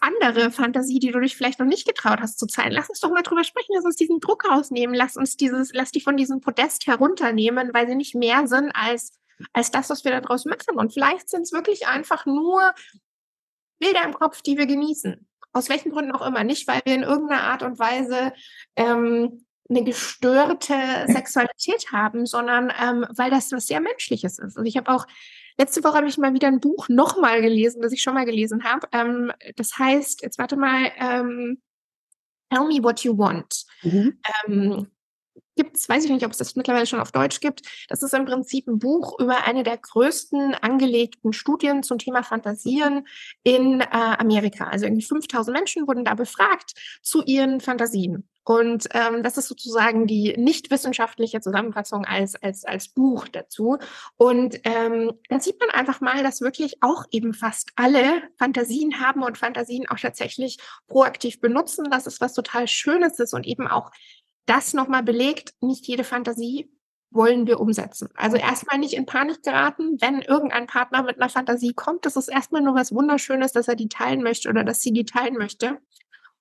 [0.00, 2.72] andere Fantasie, die du dich vielleicht noch nicht getraut hast zu zeigen.
[2.72, 5.90] Lass uns doch mal drüber sprechen, lass uns diesen Druck rausnehmen, lass uns dieses, lass
[5.90, 9.18] die von diesem Podest herunternehmen, weil sie nicht mehr sind als,
[9.52, 10.78] als das, was wir da draus machen.
[10.78, 12.72] Und vielleicht sind es wirklich einfach nur
[13.78, 15.28] Bilder im Kopf, die wir genießen.
[15.52, 16.44] Aus welchen Gründen auch immer.
[16.44, 18.32] Nicht, weil wir in irgendeiner Art und Weise
[18.76, 20.74] ähm, eine gestörte
[21.06, 24.56] Sexualität haben, sondern ähm, weil das was sehr Menschliches ist.
[24.56, 25.06] Also ich habe auch
[25.56, 28.64] Letzte Woche habe ich mal wieder ein Buch nochmal gelesen, das ich schon mal gelesen
[28.64, 28.88] habe.
[28.92, 31.62] Ähm, das heißt, jetzt warte mal, ähm,
[32.50, 33.64] Tell Me What You Want.
[33.82, 34.18] Mhm.
[34.46, 34.86] Ähm,
[35.56, 37.62] gibt es, weiß ich nicht, ob es das mittlerweile schon auf Deutsch gibt.
[37.88, 43.06] Das ist im Prinzip ein Buch über eine der größten angelegten Studien zum Thema Fantasien
[43.42, 44.68] in äh, Amerika.
[44.68, 48.28] Also irgendwie 5000 Menschen wurden da befragt zu ihren Fantasien.
[48.44, 53.78] Und ähm, das ist sozusagen die nicht wissenschaftliche Zusammenfassung als, als, als Buch dazu.
[54.16, 59.22] Und ähm, da sieht man einfach mal, dass wirklich auch eben fast alle Fantasien haben
[59.22, 63.90] und Fantasien auch tatsächlich proaktiv benutzen, dass es was total Schönes ist und eben auch
[64.46, 66.70] das nochmal belegt, nicht jede Fantasie
[67.10, 68.08] wollen wir umsetzen.
[68.16, 72.04] Also erstmal nicht in Panik geraten, wenn irgendein Partner mit einer Fantasie kommt.
[72.04, 75.04] Das ist erstmal nur was Wunderschönes, dass er die teilen möchte oder dass sie die
[75.04, 75.78] teilen möchte.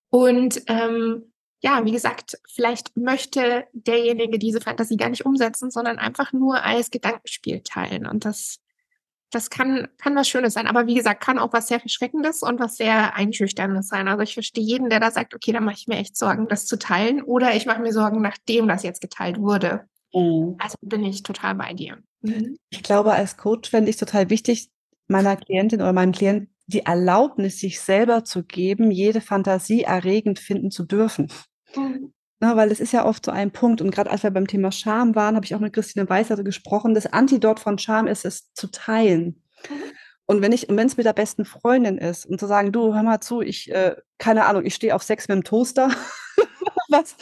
[0.10, 1.32] Und ähm,
[1.62, 6.91] ja, wie gesagt, vielleicht möchte derjenige diese Fantasie gar nicht umsetzen, sondern einfach nur als
[6.91, 8.06] Gedankenspiel teilen.
[8.06, 8.60] Und das,
[9.34, 10.68] das kann, kann was Schönes sein.
[10.68, 14.08] Aber wie gesagt, kann auch was sehr Verschreckendes und was sehr Einschüchterndes sein.
[14.08, 16.66] Also ich verstehe jeden, der da sagt, okay, da mache ich mir echt Sorgen, das
[16.66, 17.22] zu teilen.
[17.24, 19.88] Oder ich mache mir Sorgen, nachdem das jetzt geteilt wurde.
[20.14, 20.56] Mhm.
[20.60, 21.98] Also bin ich total bei dir.
[22.22, 22.58] Mhm.
[22.70, 24.70] Ich glaube, als Coach fände ich total wichtig,
[25.08, 30.72] meiner Klientin oder meinem Klienten die Erlaubnis, sich selber zu geben, jede Fantasie erregend finden
[30.72, 31.28] zu dürfen.
[31.76, 32.14] Mhm.
[32.44, 34.70] Na, weil es ist ja oft so ein Punkt, und gerade als wir beim Thema
[34.74, 38.52] Scham waren, habe ich auch mit Christine Weißer gesprochen, das Antidot von Scham ist es
[38.52, 39.41] zu teilen.
[39.70, 39.76] Mhm.
[40.26, 43.02] Und wenn ich, wenn es mit der besten Freundin ist und zu sagen, du, hör
[43.02, 45.89] mal zu, ich, äh, keine Ahnung, ich stehe auf Sex mit dem Toaster.
[46.89, 47.16] Was?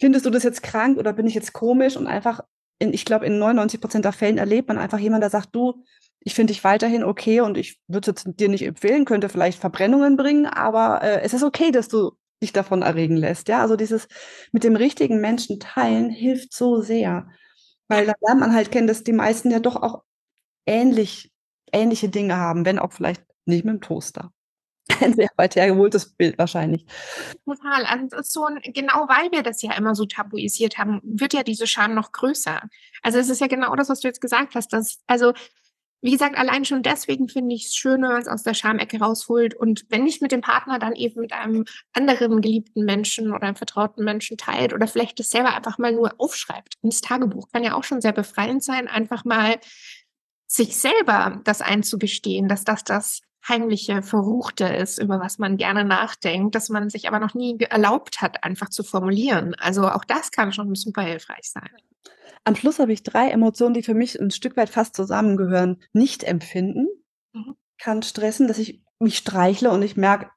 [0.00, 1.96] Findest du das jetzt krank oder bin ich jetzt komisch?
[1.96, 2.40] Und einfach,
[2.80, 5.84] in, ich glaube, in 99 Prozent der Fällen erlebt man einfach jemanden, der sagt, du,
[6.18, 10.16] ich finde dich weiterhin okay und ich würde es dir nicht empfehlen, könnte vielleicht Verbrennungen
[10.16, 13.48] bringen, aber äh, es ist okay, dass du dich davon erregen lässt.
[13.48, 14.08] Ja, also dieses
[14.52, 17.28] mit dem richtigen Menschen teilen hilft so sehr,
[17.88, 20.02] weil da lernt man halt kennen, dass die meisten ja doch auch
[20.66, 21.32] ähnlich,
[21.72, 24.32] ähnliche Dinge haben, wenn auch vielleicht nicht mit dem Toaster.
[25.00, 26.84] Ein sehr weit hergeholtes Bild wahrscheinlich.
[27.44, 27.84] Total.
[27.84, 31.66] Also so ein, genau weil wir das ja immer so tabuisiert haben, wird ja diese
[31.66, 32.62] Scham noch größer.
[33.02, 34.72] Also es ist ja genau das, was du jetzt gesagt hast.
[34.72, 35.32] Dass, also
[36.02, 38.98] wie gesagt, allein schon deswegen finde ich es schön, wenn man es aus der Schamecke
[38.98, 43.42] rausholt und wenn nicht mit dem Partner, dann eben mit einem anderen geliebten Menschen oder
[43.42, 47.48] einem vertrauten Menschen teilt oder vielleicht das selber einfach mal nur aufschreibt ins Tagebuch.
[47.52, 49.56] Kann ja auch schon sehr befreiend sein, einfach mal
[50.46, 56.54] sich selber das einzugestehen, dass das das heimliche, verruchte ist, über was man gerne nachdenkt,
[56.54, 59.54] dass man sich aber noch nie erlaubt hat, einfach zu formulieren.
[59.54, 61.70] Also auch das kann schon super hilfreich sein.
[62.44, 65.82] Am Schluss habe ich drei Emotionen, die für mich ein Stück weit fast zusammengehören.
[65.92, 66.88] Nicht empfinden
[67.32, 67.56] mhm.
[67.78, 70.30] kann stressen, dass ich mich streichle und ich merke,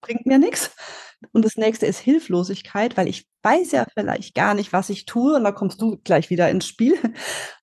[0.00, 0.70] bringt mir nichts.
[1.32, 5.36] Und das nächste ist Hilflosigkeit, weil ich weiß ja vielleicht gar nicht, was ich tue.
[5.36, 6.96] Und da kommst du gleich wieder ins Spiel.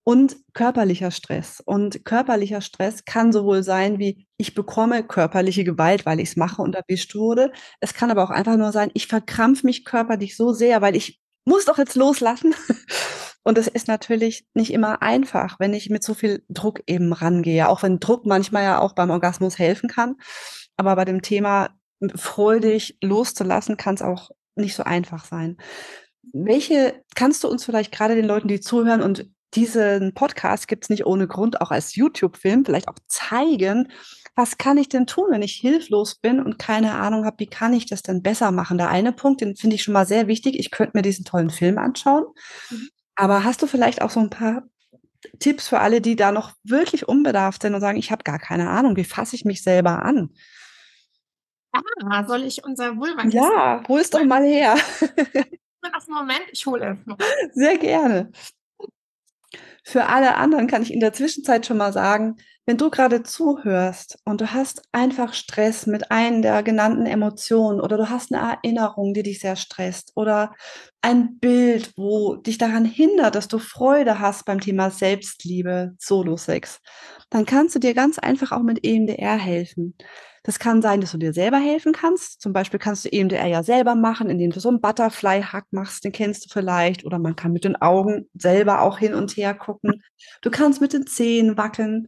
[0.03, 1.61] Und körperlicher Stress.
[1.65, 6.61] Und körperlicher Stress kann sowohl sein wie, ich bekomme körperliche Gewalt, weil ich es mache
[6.61, 7.51] und erwischt wurde.
[7.81, 11.19] Es kann aber auch einfach nur sein, ich verkrampfe mich körperlich so sehr, weil ich
[11.45, 12.53] muss doch jetzt loslassen.
[13.47, 17.69] Und es ist natürlich nicht immer einfach, wenn ich mit so viel Druck eben rangehe,
[17.69, 20.15] auch wenn Druck manchmal ja auch beim Orgasmus helfen kann.
[20.75, 21.69] Aber bei dem Thema
[22.13, 25.55] freudig loszulassen, kann es auch nicht so einfach sein.
[26.33, 30.89] Welche kannst du uns vielleicht gerade den Leuten, die zuhören und diesen Podcast gibt es
[30.89, 33.87] nicht ohne Grund auch als YouTube-Film vielleicht auch zeigen,
[34.35, 37.73] was kann ich denn tun, wenn ich hilflos bin und keine Ahnung habe, wie kann
[37.73, 38.77] ich das denn besser machen?
[38.77, 40.59] Der eine Punkt, den finde ich schon mal sehr wichtig.
[40.59, 42.25] Ich könnte mir diesen tollen Film anschauen.
[42.69, 42.89] Mhm.
[43.17, 44.63] Aber hast du vielleicht auch so ein paar
[45.39, 48.69] Tipps für alle, die da noch wirklich unbedarft sind und sagen, ich habe gar keine
[48.69, 50.29] Ahnung, wie fasse ich mich selber an?
[52.09, 54.75] Ah, soll ich unser Vulva Ja, hol es doch mal her.
[55.95, 57.17] Auf Moment, ich hole es.
[57.53, 58.31] Sehr gerne.
[59.89, 62.35] Für alle anderen kann ich in der Zwischenzeit schon mal sagen,
[62.65, 67.95] wenn du gerade zuhörst und du hast einfach Stress mit einem der genannten Emotionen oder
[67.95, 70.53] du hast eine Erinnerung, die dich sehr stresst oder
[71.01, 76.81] ein Bild, wo dich daran hindert, dass du Freude hast beim Thema Selbstliebe, Solo-Sex,
[77.29, 79.95] dann kannst du dir ganz einfach auch mit EMDR helfen.
[80.47, 82.39] Das kann sein, dass du dir selber helfen kannst.
[82.39, 86.13] Zum Beispiel kannst du EMDR ja selber machen, indem du so einen Butterfly-Hack machst, den
[86.13, 87.03] kennst du vielleicht.
[87.03, 90.03] Oder man kann mit den Augen selber auch hin und her gucken.
[90.41, 92.07] Du kannst mit den Zehen wackeln.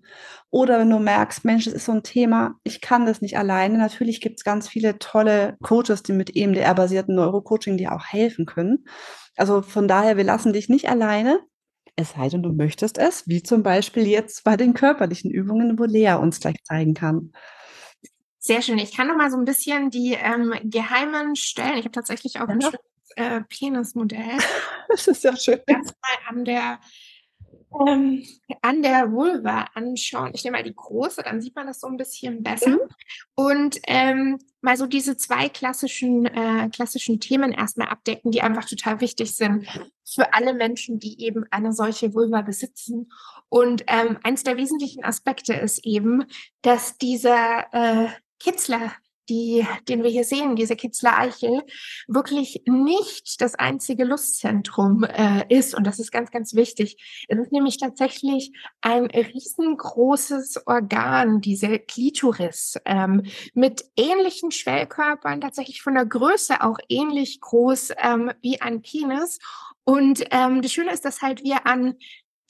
[0.52, 3.78] Oder wenn du merkst, Mensch, das ist so ein Thema, ich kann das nicht alleine.
[3.78, 8.86] Natürlich gibt es ganz viele tolle Coaches, die mit EMDR-basierten Neurocoaching dir auch helfen können.
[9.36, 11.42] Also von daher, wir lassen dich nicht alleine.
[11.98, 15.84] Es sei denn, du möchtest es, wie zum Beispiel jetzt bei den körperlichen Übungen, wo
[15.84, 17.34] Lea uns gleich zeigen kann.
[18.40, 18.80] Sehr schön.
[18.80, 21.78] Ich kann noch mal so ein bisschen die ähm, geheimen Stellen.
[21.78, 22.80] Ich habe tatsächlich auch ein schönes
[23.16, 24.38] äh, Penismodell.
[24.88, 25.60] Das ist ja schön.
[25.68, 26.80] Erstmal an der
[27.88, 28.26] ähm,
[28.62, 30.32] an der Vulva anschauen.
[30.34, 32.72] Ich nehme mal die große, dann sieht man das so ein bisschen besser.
[32.72, 32.80] Mhm.
[33.36, 39.02] Und ähm, mal so diese zwei klassischen, äh, klassischen Themen erstmal abdecken, die einfach total
[39.02, 39.68] wichtig sind
[40.04, 43.12] für alle Menschen, die eben eine solche Vulva besitzen.
[43.50, 46.26] Und ähm, eins der wesentlichen Aspekte ist eben,
[46.62, 48.10] dass dieser äh,
[48.40, 48.94] Kitzler,
[49.30, 51.64] die, den wir hier sehen, diese Kitzler Eichel,
[52.08, 55.76] wirklich nicht das einzige Lustzentrum äh, ist.
[55.76, 57.26] Und das ist ganz, ganz wichtig.
[57.28, 63.24] Es ist nämlich tatsächlich ein riesengroßes Organ, diese Klitoris, ähm,
[63.54, 69.40] mit ähnlichen Schwellkörpern, tatsächlich von der Größe auch ähnlich groß ähm, wie ein Penis.
[69.84, 71.96] Und ähm, das Schöne ist, dass halt wir an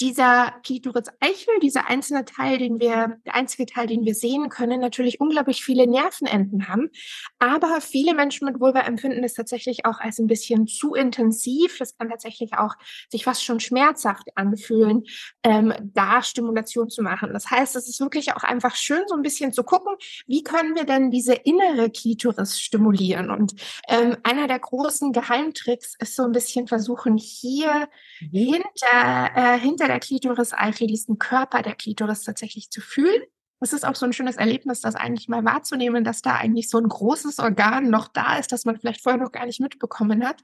[0.01, 5.19] dieser Klitoris-Eichel, dieser einzelne Teil, den wir, der einzige Teil, den wir sehen können, natürlich
[5.19, 6.89] unglaublich viele Nervenenden haben.
[7.37, 11.77] Aber viele Menschen mit Vulva empfinden es tatsächlich auch als ein bisschen zu intensiv.
[11.77, 12.75] Das kann tatsächlich auch
[13.09, 15.03] sich fast schon schmerzhaft anfühlen,
[15.43, 17.33] ähm, da Stimulation zu machen.
[17.33, 19.95] Das heißt, es ist wirklich auch einfach schön, so ein bisschen zu gucken,
[20.27, 23.29] wie können wir denn diese innere Klitoris stimulieren?
[23.31, 23.53] Und
[23.89, 27.89] ähm, einer der großen Geheimtricks ist so ein bisschen versuchen, hier
[28.21, 28.29] mhm.
[28.31, 33.21] hinter, äh, hinter der Klitoris-Eichel diesen Körper der Klitoris tatsächlich zu fühlen.
[33.59, 36.77] Es ist auch so ein schönes Erlebnis, das eigentlich mal wahrzunehmen, dass da eigentlich so
[36.77, 40.41] ein großes Organ noch da ist, das man vielleicht vorher noch gar nicht mitbekommen hat.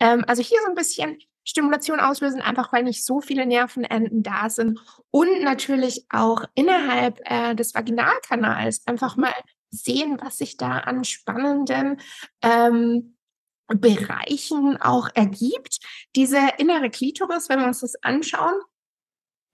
[0.00, 4.50] Ähm, also hier so ein bisschen Stimulation auslösen, einfach weil nicht so viele Nervenenden da
[4.50, 4.80] sind
[5.10, 9.34] und natürlich auch innerhalb äh, des Vaginalkanals einfach mal
[9.70, 12.00] sehen, was sich da an spannenden
[12.42, 13.16] ähm,
[13.68, 15.78] Bereichen auch ergibt.
[16.14, 18.54] Diese innere Klitoris, wenn wir uns das anschauen,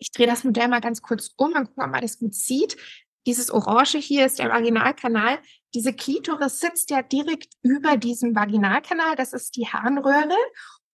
[0.02, 2.76] ich drehe das Modell mal ganz kurz um und gucken, ob man das gut sieht.
[3.24, 5.38] Dieses Orange hier ist der Vaginalkanal.
[5.74, 9.14] Diese Klitoris sitzt ja direkt über diesem Vaginalkanal.
[9.14, 10.36] Das ist die Harnröhre.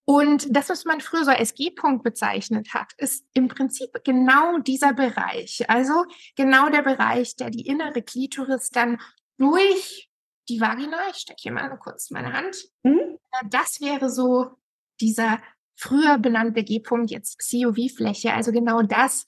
[0.05, 4.93] Und das, was man früher so als G-Punkt bezeichnet hat, ist im Prinzip genau dieser
[4.93, 5.67] Bereich.
[5.69, 6.05] Also
[6.35, 8.99] genau der Bereich, der die innere Klitoris dann
[9.37, 10.09] durch
[10.49, 13.17] die Vagina, ich stecke hier mal kurz meine Hand, mhm.
[13.49, 14.57] das wäre so
[14.99, 15.39] dieser
[15.79, 18.33] früher benannte G-Punkt, jetzt COV-Fläche.
[18.33, 19.25] Also genau das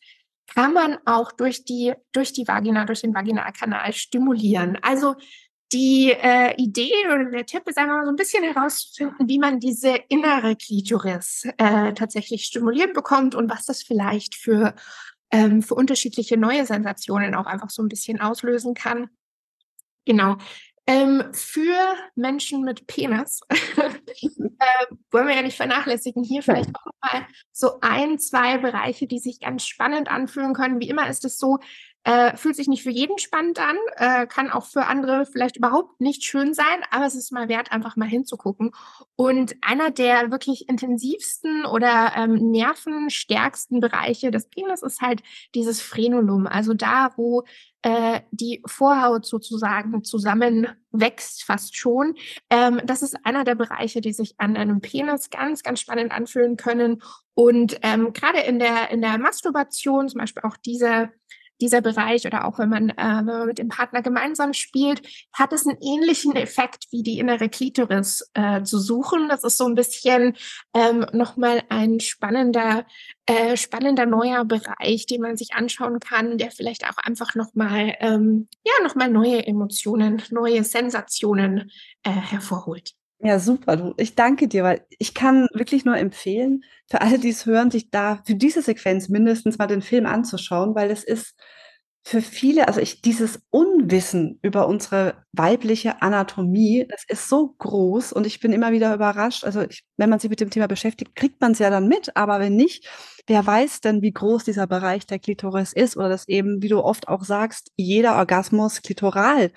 [0.53, 4.77] kann man auch durch die, durch die Vagina, durch den Vaginalkanal stimulieren.
[4.81, 5.15] Also
[5.71, 9.95] die äh, Idee oder der Tipp ist einfach so ein bisschen herauszufinden, wie man diese
[10.09, 14.75] innere Klitoris äh, tatsächlich stimuliert bekommt und was das vielleicht für,
[15.31, 19.09] ähm, für unterschiedliche neue Sensationen auch einfach so ein bisschen auslösen kann.
[20.03, 20.37] Genau.
[20.85, 21.77] Ähm, für
[22.15, 23.39] Menschen mit Penis
[24.23, 26.23] äh, wollen wir ja nicht vernachlässigen.
[26.23, 30.79] Hier vielleicht auch mal so ein, zwei Bereiche, die sich ganz spannend anfühlen können.
[30.79, 31.59] Wie immer ist es so,
[32.03, 36.01] äh, fühlt sich nicht für jeden spannend an, äh, kann auch für andere vielleicht überhaupt
[36.01, 38.71] nicht schön sein, aber es ist mal wert, einfach mal hinzugucken.
[39.15, 45.21] Und einer der wirklich intensivsten oder ähm, nervenstärksten Bereiche des Penis ist halt
[45.53, 47.43] dieses Frenulum, also da, wo
[47.83, 52.15] äh, die Vorhaut sozusagen zusammenwächst, fast schon.
[52.49, 56.57] Ähm, das ist einer der Bereiche, die sich an einem Penis ganz, ganz spannend anfühlen
[56.57, 57.01] können.
[57.33, 61.09] Und ähm, gerade in der, in der Masturbation, zum Beispiel auch diese
[61.61, 65.01] dieser Bereich oder auch wenn man, äh, wenn man mit dem Partner gemeinsam spielt,
[65.33, 69.29] hat es einen ähnlichen Effekt wie die innere Klitoris äh, zu suchen.
[69.29, 70.35] Das ist so ein bisschen
[70.73, 72.85] ähm, nochmal ein spannender,
[73.25, 78.47] äh, spannender neuer Bereich, den man sich anschauen kann, der vielleicht auch einfach nochmal, ähm,
[78.63, 81.71] ja, nochmal neue Emotionen, neue Sensationen
[82.03, 82.95] äh, hervorholt.
[83.23, 83.77] Ja, super.
[83.77, 87.69] Du, ich danke dir, weil ich kann wirklich nur empfehlen, für alle, die es hören,
[87.69, 91.35] sich da für diese Sequenz mindestens mal den Film anzuschauen, weil es ist
[92.03, 98.25] für viele, also ich, dieses Unwissen über unsere weibliche Anatomie, das ist so groß und
[98.25, 99.43] ich bin immer wieder überrascht.
[99.43, 102.15] Also ich, wenn man sich mit dem Thema beschäftigt, kriegt man es ja dann mit,
[102.17, 102.87] aber wenn nicht,
[103.27, 106.83] wer weiß denn, wie groß dieser Bereich der Klitoris ist oder dass eben, wie du
[106.83, 109.51] oft auch sagst, jeder Orgasmus klitoral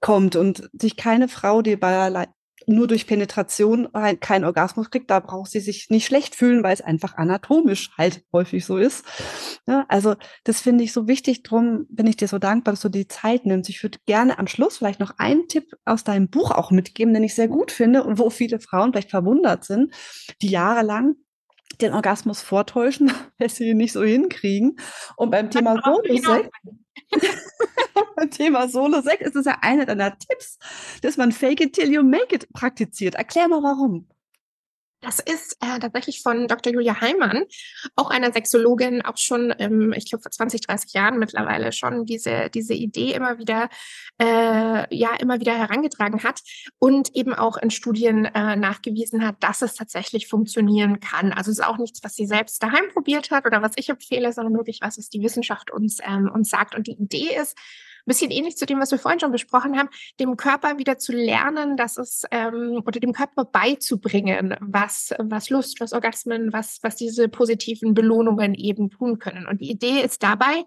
[0.00, 2.26] kommt und sich keine Frau, die bei
[2.68, 3.88] nur durch Penetration
[4.20, 8.22] keinen Orgasmus kriegt, da braucht sie sich nicht schlecht fühlen, weil es einfach anatomisch halt
[8.32, 9.04] häufig so ist.
[9.66, 10.14] Ja, also
[10.44, 13.46] das finde ich so wichtig, drum bin ich dir so dankbar, dass du die Zeit
[13.46, 13.70] nimmst.
[13.70, 17.24] Ich würde gerne am Schluss vielleicht noch einen Tipp aus deinem Buch auch mitgeben, den
[17.24, 19.94] ich sehr gut finde und wo viele Frauen vielleicht verwundert sind,
[20.42, 21.14] die jahrelang
[21.80, 24.78] den Orgasmus vortäuschen, dass sie ihn nicht so hinkriegen.
[25.16, 26.48] Und beim Thema Solo-Sex
[28.30, 30.58] Thema Solo-Sex ist es ja einer deiner Tipps,
[31.02, 33.14] dass man Fake it till you make it praktiziert.
[33.14, 34.08] Erklär mal warum.
[35.00, 36.72] Das ist äh, tatsächlich von Dr.
[36.72, 37.44] Julia Heimann,
[37.94, 42.50] auch einer Sexologin, auch schon, ähm, ich glaube, vor 20, 30 Jahren mittlerweile schon diese,
[42.50, 43.68] diese Idee immer wieder,
[44.20, 46.40] äh, ja, immer wieder herangetragen hat
[46.80, 51.32] und eben auch in Studien äh, nachgewiesen hat, dass es tatsächlich funktionieren kann.
[51.32, 54.32] Also es ist auch nichts, was sie selbst daheim probiert hat oder was ich empfehle,
[54.32, 56.74] sondern wirklich was, was die Wissenschaft uns, ähm, uns sagt.
[56.74, 57.56] Und die Idee ist,
[58.08, 59.88] bisschen ähnlich zu dem, was wir vorhin schon besprochen haben,
[60.18, 65.80] dem Körper wieder zu lernen, dass es ähm, oder dem Körper beizubringen, was, was Lust,
[65.80, 69.46] was Orgasmen, was, was diese positiven Belohnungen eben tun können.
[69.46, 70.64] Und die Idee ist dabei,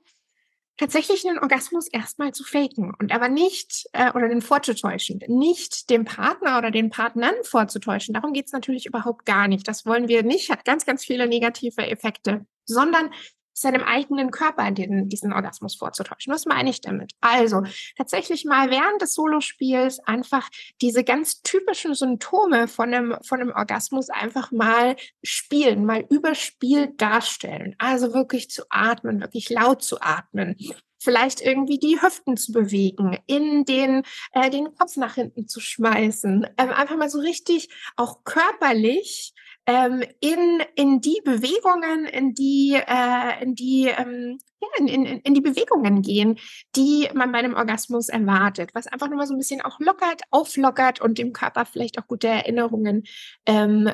[0.78, 6.06] tatsächlich einen Orgasmus erstmal zu faken und aber nicht äh, oder den vorzutäuschen, nicht dem
[6.06, 8.14] Partner oder den Partnern vorzutäuschen.
[8.14, 9.68] Darum geht es natürlich überhaupt gar nicht.
[9.68, 13.12] Das wollen wir nicht, hat ganz, ganz viele negative Effekte, sondern
[13.54, 16.34] seinem eigenen Körper den, diesen Orgasmus vorzutäuschen.
[16.34, 17.14] Was meine ich damit?
[17.22, 17.64] Also
[17.97, 20.49] tatsächlich mal während des Solospiels einfach
[20.82, 27.76] diese ganz typischen Symptome von einem, von einem Orgasmus einfach mal spielen, mal überspielt darstellen.
[27.78, 30.56] Also wirklich zu atmen, wirklich laut zu atmen
[31.02, 36.45] vielleicht irgendwie die Hüften zu bewegen, in den, äh, den Kopf nach hinten zu schmeißen,
[36.58, 39.34] ähm, einfach mal so richtig auch körperlich
[39.72, 45.34] ähm, in, in die Bewegungen, in die, äh, in die, ähm, ja, in, in, in
[45.34, 46.38] die Bewegungen gehen,
[46.76, 50.24] die man bei einem Orgasmus erwartet, was einfach nur mal so ein bisschen auch lockert,
[50.30, 53.03] auflockert und dem Körper vielleicht auch gute Erinnerungen
[53.45, 53.89] ähm,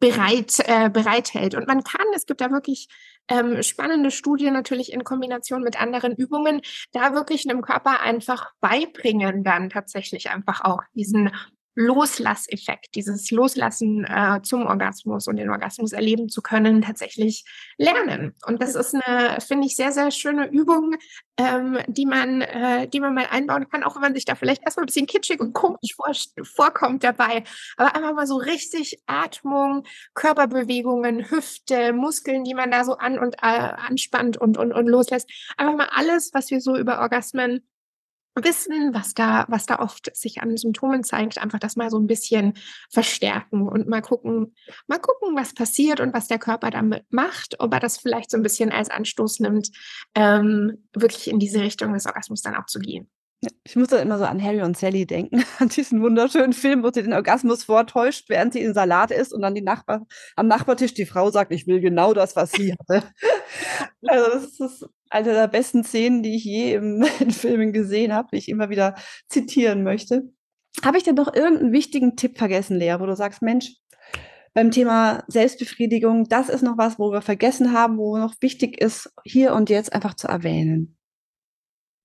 [0.00, 1.54] bereit, äh, bereithält.
[1.54, 2.88] Und man kann, es gibt da wirklich
[3.28, 6.60] ähm, spannende Studien natürlich in Kombination mit anderen Übungen,
[6.90, 11.30] da wirklich einem Körper einfach beibringen, dann tatsächlich einfach auch diesen
[11.74, 17.44] Loslasseffekt, dieses Loslassen äh, zum Orgasmus und den Orgasmus erleben zu können, tatsächlich
[17.78, 18.34] lernen.
[18.46, 20.96] Und das ist eine, finde ich, sehr, sehr schöne Übung,
[21.36, 24.64] ähm, die man, äh, die man mal einbauen kann, auch wenn man sich da vielleicht
[24.64, 26.12] erstmal ein bisschen kitschig und komisch vor,
[26.42, 27.44] vorkommt dabei.
[27.76, 33.36] Aber einfach mal so richtig Atmung, Körperbewegungen, Hüfte, Muskeln, die man da so an und
[33.42, 35.30] äh, anspannt und, und, und loslässt.
[35.56, 37.62] Einfach mal alles, was wir so über Orgasmen
[38.34, 42.06] wissen, was da, was da oft sich an Symptomen zeigt, einfach das mal so ein
[42.06, 42.54] bisschen
[42.90, 44.54] verstärken und mal gucken,
[44.86, 48.36] mal gucken, was passiert und was der Körper damit macht, ob er das vielleicht so
[48.36, 49.70] ein bisschen als Anstoß nimmt,
[50.14, 53.10] ähm, wirklich in diese Richtung des Orgasmus dann auch zu gehen.
[53.64, 56.90] Ich muss dann immer so an Harry und Sally denken, an diesen wunderschönen Film, wo
[56.92, 60.06] sie den Orgasmus vortäuscht, während sie in Salat isst und dann die Nachbar,
[60.36, 63.06] am Nachbartisch die Frau sagt, ich will genau das, was sie hatte.
[64.06, 68.28] also das ist eine der besten Szenen, die ich je im, in Filmen gesehen habe,
[68.32, 68.94] die ich immer wieder
[69.28, 70.32] zitieren möchte.
[70.84, 73.74] Habe ich denn noch irgendeinen wichtigen Tipp vergessen, Lea, wo du sagst, Mensch,
[74.54, 79.12] beim Thema Selbstbefriedigung, das ist noch was, wo wir vergessen haben, wo noch wichtig ist,
[79.24, 80.96] hier und jetzt einfach zu erwähnen?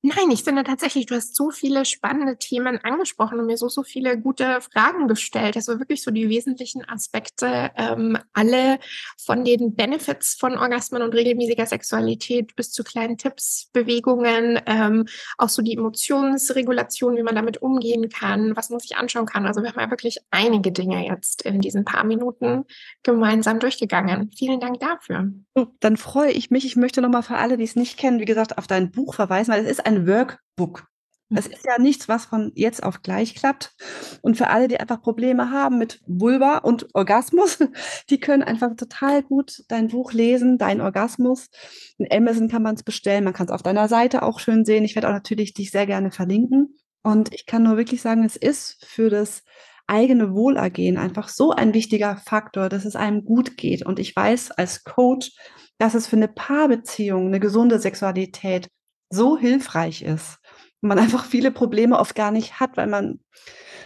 [0.08, 3.82] Nein, ich finde tatsächlich, du hast so viele spannende Themen angesprochen und mir so, so
[3.82, 5.56] viele gute Fragen gestellt.
[5.56, 8.78] Also wirklich so die wesentlichen Aspekte, ähm, alle
[9.18, 15.08] von den Benefits von Orgasmen und regelmäßiger Sexualität bis zu kleinen Tipps, Bewegungen, ähm,
[15.40, 19.48] auch so die Emotionsregulation, wie man damit umgehen kann, was man sich anschauen kann.
[19.48, 22.66] Also wir haben ja wirklich einige Dinge jetzt in diesen paar Minuten
[23.02, 24.30] gemeinsam durchgegangen.
[24.38, 25.32] Vielen Dank dafür.
[25.80, 26.64] Dann freue ich mich.
[26.64, 29.52] Ich möchte nochmal für alle, die es nicht kennen, wie gesagt, auf dein Buch verweisen,
[29.52, 30.88] weil es ist ein ein Workbook.
[31.34, 33.74] Es ist ja nichts, was von jetzt auf gleich klappt.
[34.22, 37.58] Und für alle, die einfach Probleme haben mit Vulva und Orgasmus,
[38.10, 41.50] die können einfach total gut dein Buch lesen, dein Orgasmus.
[41.98, 44.86] In Amazon kann man es bestellen, man kann es auf deiner Seite auch schön sehen.
[44.86, 46.76] Ich werde auch natürlich dich sehr gerne verlinken.
[47.02, 49.44] Und ich kann nur wirklich sagen, es ist für das
[49.88, 53.86] eigene Wohlergehen einfach so ein wichtiger Faktor, dass es einem gut geht.
[53.86, 55.32] Und ich weiß als Coach,
[55.78, 58.70] dass es für eine Paarbeziehung, eine gesunde Sexualität
[59.16, 60.40] so hilfreich ist
[60.86, 63.20] man einfach viele Probleme oft gar nicht hat, weil man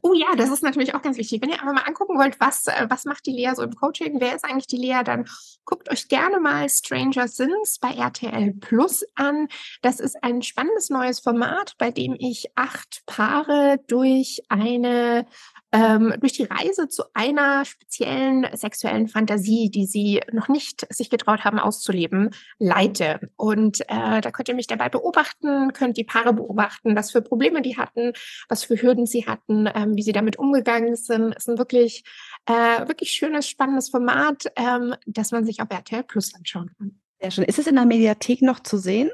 [0.00, 1.42] Oh ja, das ist natürlich auch ganz wichtig.
[1.42, 4.20] Wenn ihr aber mal angucken wollt, was, äh, was macht die Lea so im Coaching,
[4.20, 5.28] wer ist eigentlich die Lea, dann
[5.66, 9.48] guckt euch gerne mal Stranger Things bei RTL Plus an.
[9.82, 15.26] Das ist ein spannendes neues Format, bei dem ich acht Paare durch eine
[15.72, 21.44] ähm, durch die Reise zu einer speziellen sexuellen Fantasie, die sie noch nicht sich getraut
[21.44, 23.30] haben auszuleben, leite.
[23.36, 27.62] Und äh, da könnt ihr mich dabei beobachten, könnt die Paare beobachten, was für Probleme
[27.62, 28.12] die hatten,
[28.48, 31.32] was für Hürden sie hatten, ähm, wie sie damit umgegangen sind.
[31.36, 32.04] Es ist ein wirklich,
[32.46, 37.00] äh, wirklich schönes, spannendes Format, ähm, das man sich auf RTL Plus anschauen kann.
[37.20, 37.44] Sehr schön.
[37.44, 39.10] Ist es in der Mediathek noch zu sehen?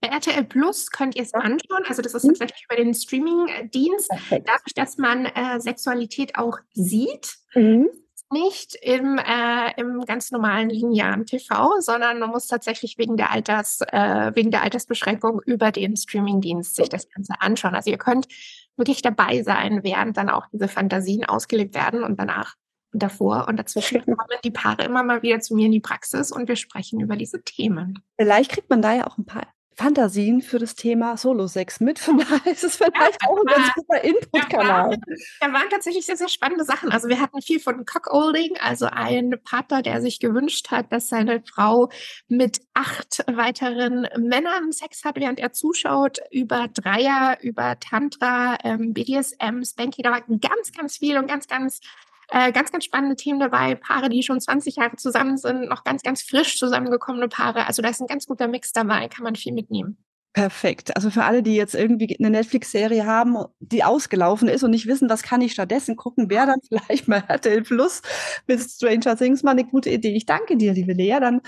[0.00, 1.84] Bei RTL Plus könnt ihr es anschauen.
[1.86, 2.28] Also das ist mhm.
[2.28, 4.10] tatsächlich über den Streaming-Dienst.
[4.30, 7.88] Dadurch, dass man äh, Sexualität auch sieht, mhm.
[8.30, 13.80] nicht im, äh, im ganz normalen linearen TV, sondern man muss tatsächlich wegen der Alters,
[13.88, 17.74] äh, wegen der Altersbeschränkung über den Streaming-Dienst sich das Ganze anschauen.
[17.74, 18.28] Also ihr könnt
[18.76, 22.54] wirklich dabei sein, während dann auch diese Fantasien ausgelebt werden und danach
[22.92, 26.32] und davor und dazwischen kommen die Paare immer mal wieder zu mir in die Praxis
[26.32, 28.02] und wir sprechen über diese Themen.
[28.18, 29.46] Vielleicht kriegt man da ja auch ein paar
[29.78, 32.00] Fantasien für das Thema Solo-Sex mit.
[32.00, 34.90] Von daher ist es vielleicht ja, auch ein ganz guter Input-Kanal.
[34.90, 36.90] Da, da, waren tatsächlich sehr, sehr spannende Sachen.
[36.90, 41.44] Also wir hatten viel von Cockolding, also ein Partner, der sich gewünscht hat, dass seine
[41.44, 41.90] Frau
[42.26, 49.62] mit acht weiteren Männern Sex hat, während er zuschaut, über Dreier, über Tantra, ähm, BDSM,
[49.62, 50.02] Spanky.
[50.02, 51.80] Da war ganz, ganz viel und ganz, ganz
[52.28, 53.74] äh, ganz, ganz spannende Themen dabei.
[53.74, 57.66] Paare, die schon 20 Jahre zusammen sind, noch ganz, ganz frisch zusammengekommene Paare.
[57.66, 59.98] Also da ist ein ganz guter Mix dabei, kann man viel mitnehmen.
[60.34, 60.94] Perfekt.
[60.94, 65.08] Also für alle, die jetzt irgendwie eine Netflix-Serie haben, die ausgelaufen ist und nicht wissen,
[65.08, 68.02] was kann ich stattdessen gucken, wäre dann vielleicht mal RTL Plus
[68.46, 70.14] mit Stranger Things mal eine gute Idee.
[70.14, 71.18] Ich danke dir, liebe Lea.
[71.18, 71.40] Dann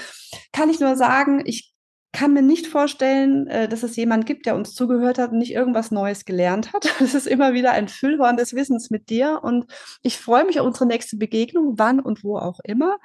[0.53, 1.70] kann ich nur sagen, ich
[2.13, 5.53] kann mir nicht vorstellen, äh, dass es jemand gibt, der uns zugehört hat und nicht
[5.53, 6.85] irgendwas Neues gelernt hat.
[7.01, 9.67] Es ist immer wieder ein Füllhorn des Wissens mit dir und
[10.03, 12.99] ich freue mich auf unsere nächste Begegnung, wann und wo auch immer.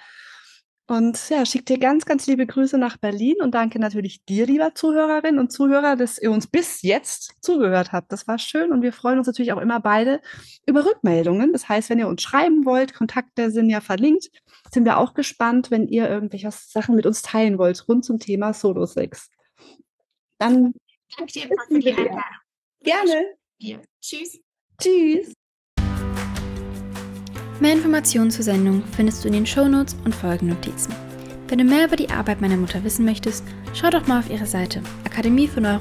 [0.87, 4.75] Und ja, schick dir ganz, ganz liebe Grüße nach Berlin und danke natürlich dir, lieber
[4.75, 8.11] Zuhörerin und Zuhörer, dass ihr uns bis jetzt zugehört habt.
[8.11, 10.21] Das war schön und wir freuen uns natürlich auch immer beide
[10.67, 11.53] über Rückmeldungen.
[11.53, 14.29] Das heißt, wenn ihr uns schreiben wollt, Kontakte sind ja verlinkt,
[14.71, 18.53] sind wir auch gespannt, wenn ihr irgendwelche Sachen mit uns teilen wollt rund zum Thema
[18.53, 19.31] Solo-Sex.
[20.37, 20.73] Dann
[21.17, 22.21] danke dir für die Einladung.
[22.81, 23.33] Gerne.
[23.57, 23.79] Ja.
[24.01, 24.39] Tschüss.
[24.79, 25.34] Tschüss.
[27.59, 30.93] Mehr Informationen zur Sendung findest du in den Shownotes und Folgennotizen.
[31.47, 33.43] Wenn du mehr über die Arbeit meiner Mutter wissen möchtest,
[33.73, 35.79] schau doch mal auf ihre Seite akademiefürs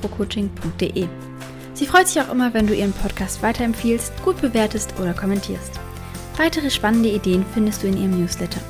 [1.74, 5.72] Sie freut sich auch immer, wenn du ihren Podcast weiterempfiehlst, gut bewertest oder kommentierst.
[6.36, 8.60] Weitere spannende Ideen findest du in ihrem Newsletter.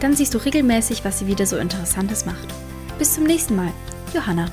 [0.00, 2.48] Dann siehst du regelmäßig, was sie wieder so Interessantes macht.
[2.98, 3.72] Bis zum nächsten Mal,
[4.14, 4.46] Johanna.